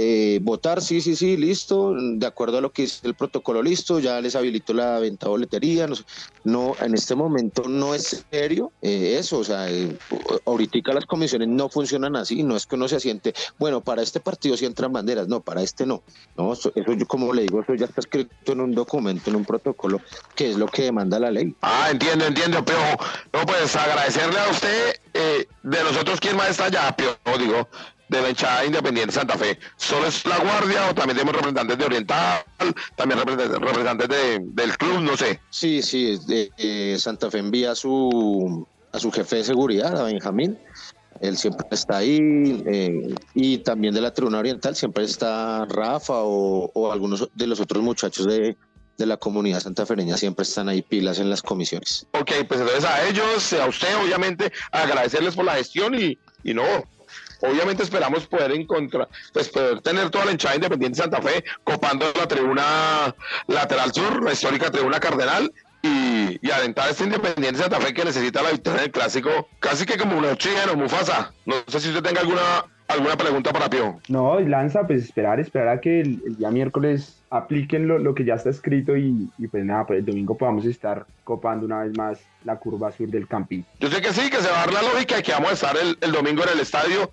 eh, 0.00 0.38
votar, 0.42 0.80
sí, 0.80 1.00
sí, 1.00 1.16
sí, 1.16 1.36
listo, 1.36 1.92
de 1.92 2.24
acuerdo 2.24 2.58
a 2.58 2.60
lo 2.60 2.70
que 2.70 2.84
es 2.84 3.00
el 3.02 3.14
protocolo, 3.14 3.64
listo, 3.64 3.98
ya 3.98 4.20
les 4.20 4.36
habilitó 4.36 4.72
la 4.72 5.00
venta 5.00 5.26
boletería, 5.26 5.88
no, 6.44 6.76
en 6.80 6.94
este 6.94 7.16
momento 7.16 7.64
no 7.68 7.96
es 7.96 8.24
serio 8.30 8.70
eh, 8.80 9.16
eso, 9.18 9.38
o 9.38 9.44
sea, 9.44 9.68
eh, 9.68 9.98
ahorita 10.46 10.94
las 10.94 11.04
comisiones 11.04 11.48
no 11.48 11.68
funcionan 11.68 12.14
así, 12.14 12.44
no 12.44 12.56
es 12.56 12.66
que 12.66 12.76
uno 12.76 12.86
se 12.86 13.00
siente, 13.00 13.34
bueno, 13.58 13.80
para 13.80 14.02
este 14.02 14.20
partido 14.20 14.56
sí 14.56 14.66
entran 14.66 14.92
banderas, 14.92 15.26
no, 15.26 15.40
para 15.40 15.62
este 15.62 15.84
no, 15.84 16.04
no, 16.36 16.52
eso, 16.52 16.72
yo 16.74 17.06
como 17.08 17.32
le 17.32 17.42
digo, 17.42 17.60
eso 17.60 17.74
ya 17.74 17.86
está 17.86 18.00
escrito 18.00 18.52
en 18.52 18.60
un 18.60 18.72
documento, 18.72 19.30
en 19.30 19.36
un 19.36 19.44
protocolo, 19.44 20.00
que 20.36 20.50
es 20.50 20.56
lo 20.56 20.66
que 20.66 20.82
demanda 20.82 21.18
la 21.18 21.32
ley. 21.32 21.56
Ah, 21.62 21.88
entiendo, 21.90 22.24
entiendo, 22.24 22.64
pero 22.64 22.78
no, 23.32 23.44
pues 23.46 23.74
agradecerle 23.74 24.38
a 24.38 24.48
usted, 24.48 24.94
de 25.12 25.82
nosotros, 25.82 26.20
¿quién 26.20 26.36
más 26.36 26.50
está 26.50 26.66
allá? 26.66 26.94
Pero, 26.96 27.16
digo, 27.36 27.68
de 28.08 28.22
la 28.22 28.30
hinchada 28.30 28.64
independiente 28.64 29.12
Santa 29.12 29.36
Fe. 29.36 29.58
¿Solo 29.76 30.06
es 30.06 30.24
la 30.24 30.38
guardia 30.38 30.90
o 30.90 30.94
también 30.94 31.16
tenemos 31.16 31.34
representantes 31.34 31.78
de 31.78 31.84
Oriental, 31.84 32.44
también 32.96 33.20
representantes, 33.20 34.08
del 34.08 34.78
club, 34.78 35.00
no 35.00 35.16
sé? 35.16 35.40
Sí, 35.50 35.82
sí, 35.82 36.18
eh, 36.28 36.96
Santa 36.98 37.30
Fe 37.30 37.38
envía 37.38 37.72
a 37.72 37.74
su, 37.74 38.66
a 38.92 38.98
su 38.98 39.10
jefe 39.10 39.36
de 39.36 39.44
seguridad, 39.44 39.98
a 39.98 40.04
Benjamín. 40.04 40.58
Él 41.20 41.36
siempre 41.36 41.66
está 41.72 41.96
ahí 41.96 42.62
eh, 42.66 43.14
y 43.34 43.58
también 43.58 43.92
de 43.92 44.00
la 44.00 44.14
tribuna 44.14 44.38
oriental 44.38 44.76
siempre 44.76 45.02
está 45.04 45.66
Rafa 45.66 46.14
o, 46.14 46.70
o 46.72 46.92
algunos 46.92 47.28
de 47.34 47.46
los 47.48 47.58
otros 47.58 47.82
muchachos 47.82 48.24
de, 48.26 48.56
de 48.96 49.06
la 49.06 49.16
comunidad 49.16 49.58
santafereña 49.58 50.16
siempre 50.16 50.44
están 50.44 50.68
ahí 50.68 50.80
pilas 50.80 51.18
en 51.18 51.28
las 51.28 51.42
comisiones. 51.42 52.06
Ok, 52.12 52.30
pues 52.46 52.60
entonces 52.60 52.84
a 52.84 53.04
ellos, 53.08 53.52
a 53.54 53.66
usted 53.66 53.88
obviamente, 54.00 54.52
agradecerles 54.70 55.34
por 55.34 55.44
la 55.44 55.54
gestión 55.54 56.00
y, 56.00 56.16
y 56.44 56.54
no, 56.54 56.62
Obviamente 57.40 57.82
esperamos 57.82 58.26
poder 58.26 58.52
encontrar, 58.52 59.08
pues 59.32 59.48
poder 59.48 59.80
tener 59.80 60.10
toda 60.10 60.24
la 60.24 60.32
hinchada 60.32 60.56
independiente 60.56 60.96
de 60.96 61.02
Santa 61.02 61.22
Fe 61.22 61.44
copando 61.64 62.06
la 62.16 62.26
tribuna 62.26 63.14
lateral 63.46 63.92
sur, 63.92 64.22
la 64.22 64.32
histórica 64.32 64.70
tribuna 64.70 65.00
cardenal, 65.00 65.52
y, 65.82 66.44
y 66.44 66.50
alentar 66.50 66.88
a 66.88 66.90
este 66.90 67.04
Independiente 67.04 67.60
Santa 67.60 67.80
Fe 67.80 67.94
que 67.94 68.04
necesita 68.04 68.42
la 68.42 68.50
victoria 68.50 68.82
del 68.82 68.90
clásico, 68.90 69.48
casi 69.60 69.86
que 69.86 69.96
como 69.96 70.18
un 70.18 70.24
oxígeno, 70.24 70.74
Mufasa. 70.74 71.32
No 71.46 71.54
sé 71.68 71.80
si 71.80 71.88
usted 71.88 72.02
tenga 72.02 72.20
alguna 72.20 72.64
alguna 72.88 73.16
pregunta 73.16 73.52
para 73.52 73.70
Pio. 73.70 74.00
No, 74.08 74.40
Lanza, 74.40 74.86
pues 74.86 75.04
esperar, 75.04 75.38
esperar 75.38 75.68
a 75.68 75.80
que 75.80 76.00
el, 76.00 76.36
día 76.36 76.50
miércoles 76.50 77.17
apliquen 77.30 77.86
lo, 77.86 77.98
lo, 77.98 78.14
que 78.14 78.24
ya 78.24 78.34
está 78.34 78.50
escrito 78.50 78.96
y, 78.96 79.28
y, 79.38 79.48
pues 79.48 79.64
nada, 79.64 79.86
pues 79.86 80.00
el 80.00 80.06
domingo 80.06 80.36
podamos 80.36 80.64
estar 80.64 81.06
copando 81.24 81.66
una 81.66 81.84
vez 81.84 81.96
más 81.96 82.20
la 82.44 82.56
curva 82.56 82.90
sur 82.90 83.08
del 83.08 83.28
campín. 83.28 83.64
Yo 83.80 83.88
sé 83.88 84.00
que 84.00 84.12
sí, 84.12 84.30
que 84.30 84.38
se 84.38 84.50
va 84.50 84.62
a 84.62 84.66
dar 84.66 84.72
la 84.72 84.82
lógica 84.82 85.18
y 85.18 85.22
que 85.22 85.32
vamos 85.32 85.50
a 85.50 85.54
estar 85.54 85.76
el, 85.76 85.98
el 86.00 86.12
domingo 86.12 86.42
en 86.44 86.48
el 86.50 86.60
estadio, 86.60 87.10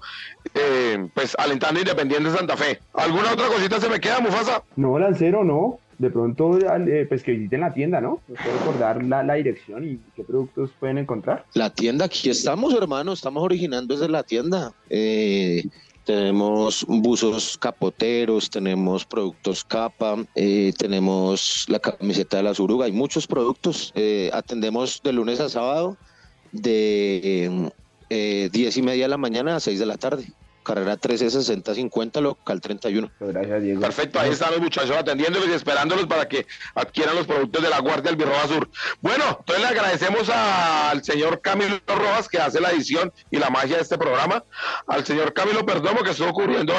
eh, 0.54 1.08
pues 1.13 1.36
alentando 1.38 1.80
Independiente 1.80 2.32
Santa 2.32 2.56
Fe. 2.56 2.80
¿Alguna 2.93 3.34
otra 3.34 3.47
cosita 3.47 3.80
se 3.80 3.89
me 3.89 3.99
queda, 3.99 4.19
Mufasa? 4.19 4.63
No, 4.75 4.97
Lancero, 4.97 5.43
no 5.43 5.80
de 5.97 6.10
pronto 6.10 6.58
eh, 6.60 7.06
pues 7.08 7.23
que 7.23 7.32
visiten 7.32 7.62
la 7.62 7.73
tienda, 7.73 8.01
¿no? 8.01 8.21
¿Nos 8.28 8.38
puede 8.39 8.58
recordar 8.58 9.04
la, 9.04 9.23
la, 9.23 9.36
dirección 9.36 9.88
y 9.88 9.99
qué 10.15 10.23
productos 10.23 10.71
pueden 10.80 10.97
encontrar? 10.97 11.45
La 11.54 11.69
tienda, 11.69 12.06
aquí 12.06 12.30
estamos, 12.30 12.73
hermano, 12.73 13.13
estamos 13.13 13.43
originando 13.43 13.93
desde 13.93 14.10
la 14.10 14.23
tienda. 14.23 14.73
Eh, 14.89 15.63
tenemos 16.06 16.86
buzos 16.88 17.58
capoteros, 17.58 18.50
tenemos 18.50 19.06
productos 19.06 19.63
capa, 19.63 20.18
eh, 20.36 20.72
tenemos 20.78 21.65
la 21.68 21.80
camiseta 21.80 22.38
de 22.38 22.44
la 22.44 22.54
Suruga, 22.54 22.86
hay 22.86 22.91
muchos 22.91 23.28
productos. 23.28 23.94
atendemos 24.32 25.02
de 25.04 25.13
lunes 25.13 25.39
a 25.39 25.50
sábado 25.50 25.98
de 26.52 27.72
10 28.10 28.78
y 28.78 28.82
media 28.82 29.06
de 29.06 29.10
la 29.10 29.18
mañana 29.18 29.56
a 29.56 29.60
6 29.60 29.80
de 29.80 29.86
la 29.86 29.98
tarde 29.98 30.28
carrera 30.65 30.97
136050, 30.97 32.19
local 32.19 32.60
31. 32.60 33.10
Gracias, 33.21 33.62
Diego. 33.62 33.80
Perfecto, 33.82 34.19
ahí 34.19 34.32
están 34.32 34.51
los 34.51 34.60
muchachos 34.60 34.97
atendiéndolos 34.97 35.47
y 35.47 35.54
esperándolos 35.54 36.08
para 36.08 36.28
que 36.28 36.45
adquieran 36.73 37.15
los 37.15 37.25
productos 37.25 37.63
de 37.63 37.69
la 37.69 37.80
Guardia 37.80 38.12
del 38.12 38.17
Birroba 38.17 38.47
Sur. 38.47 38.69
Bueno, 38.99 39.23
entonces 39.39 39.63
le 39.63 39.69
agradecemos 39.69 40.30
al 40.30 41.04
señor 41.04 41.39
Camilo 41.39 41.80
Rojas 41.88 42.28
que 42.28 42.39
hace 42.39 42.60
la 42.60 42.71
edición 42.71 43.13
y 43.32 43.38
la 43.38 43.49
magia 43.49 43.78
de 43.78 43.84
este 43.84 43.97
programa, 43.97 44.43
al 44.88 45.06
señor 45.06 45.34
Camilo 45.34 45.65
Perdomo 45.65 46.04
que 46.04 46.10
estuvo 46.10 46.34
cubriendo 46.34 46.73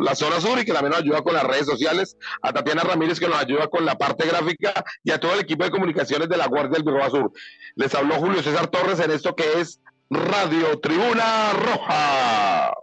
la 0.00 0.14
zona 0.16 0.40
sur 0.40 0.58
y 0.58 0.64
que 0.64 0.72
también 0.72 0.90
nos 0.90 1.02
ayuda 1.02 1.22
con 1.22 1.34
las 1.34 1.44
redes 1.44 1.66
sociales, 1.66 2.16
a 2.42 2.52
Tatiana 2.52 2.82
Ramírez 2.82 3.20
que 3.20 3.28
nos 3.28 3.38
ayuda 3.38 3.68
con 3.68 3.84
la 3.84 3.96
parte 3.96 4.26
gráfica 4.26 4.84
y 5.04 5.12
a 5.12 5.20
todo 5.20 5.34
el 5.34 5.40
equipo 5.40 5.62
de 5.64 5.70
comunicaciones 5.70 6.28
de 6.28 6.36
la 6.36 6.48
Guardia 6.48 6.72
del 6.72 6.82
Birroba 6.82 7.10
Sur. 7.10 7.32
Les 7.76 7.94
habló 7.94 8.14
Julio 8.14 8.42
César 8.42 8.66
Torres 8.68 8.98
en 9.00 9.10
esto 9.10 9.36
que 9.36 9.60
es 9.60 9.80
Radio 10.10 10.78
Tribuna 10.80 11.52
Roja. 11.52 12.74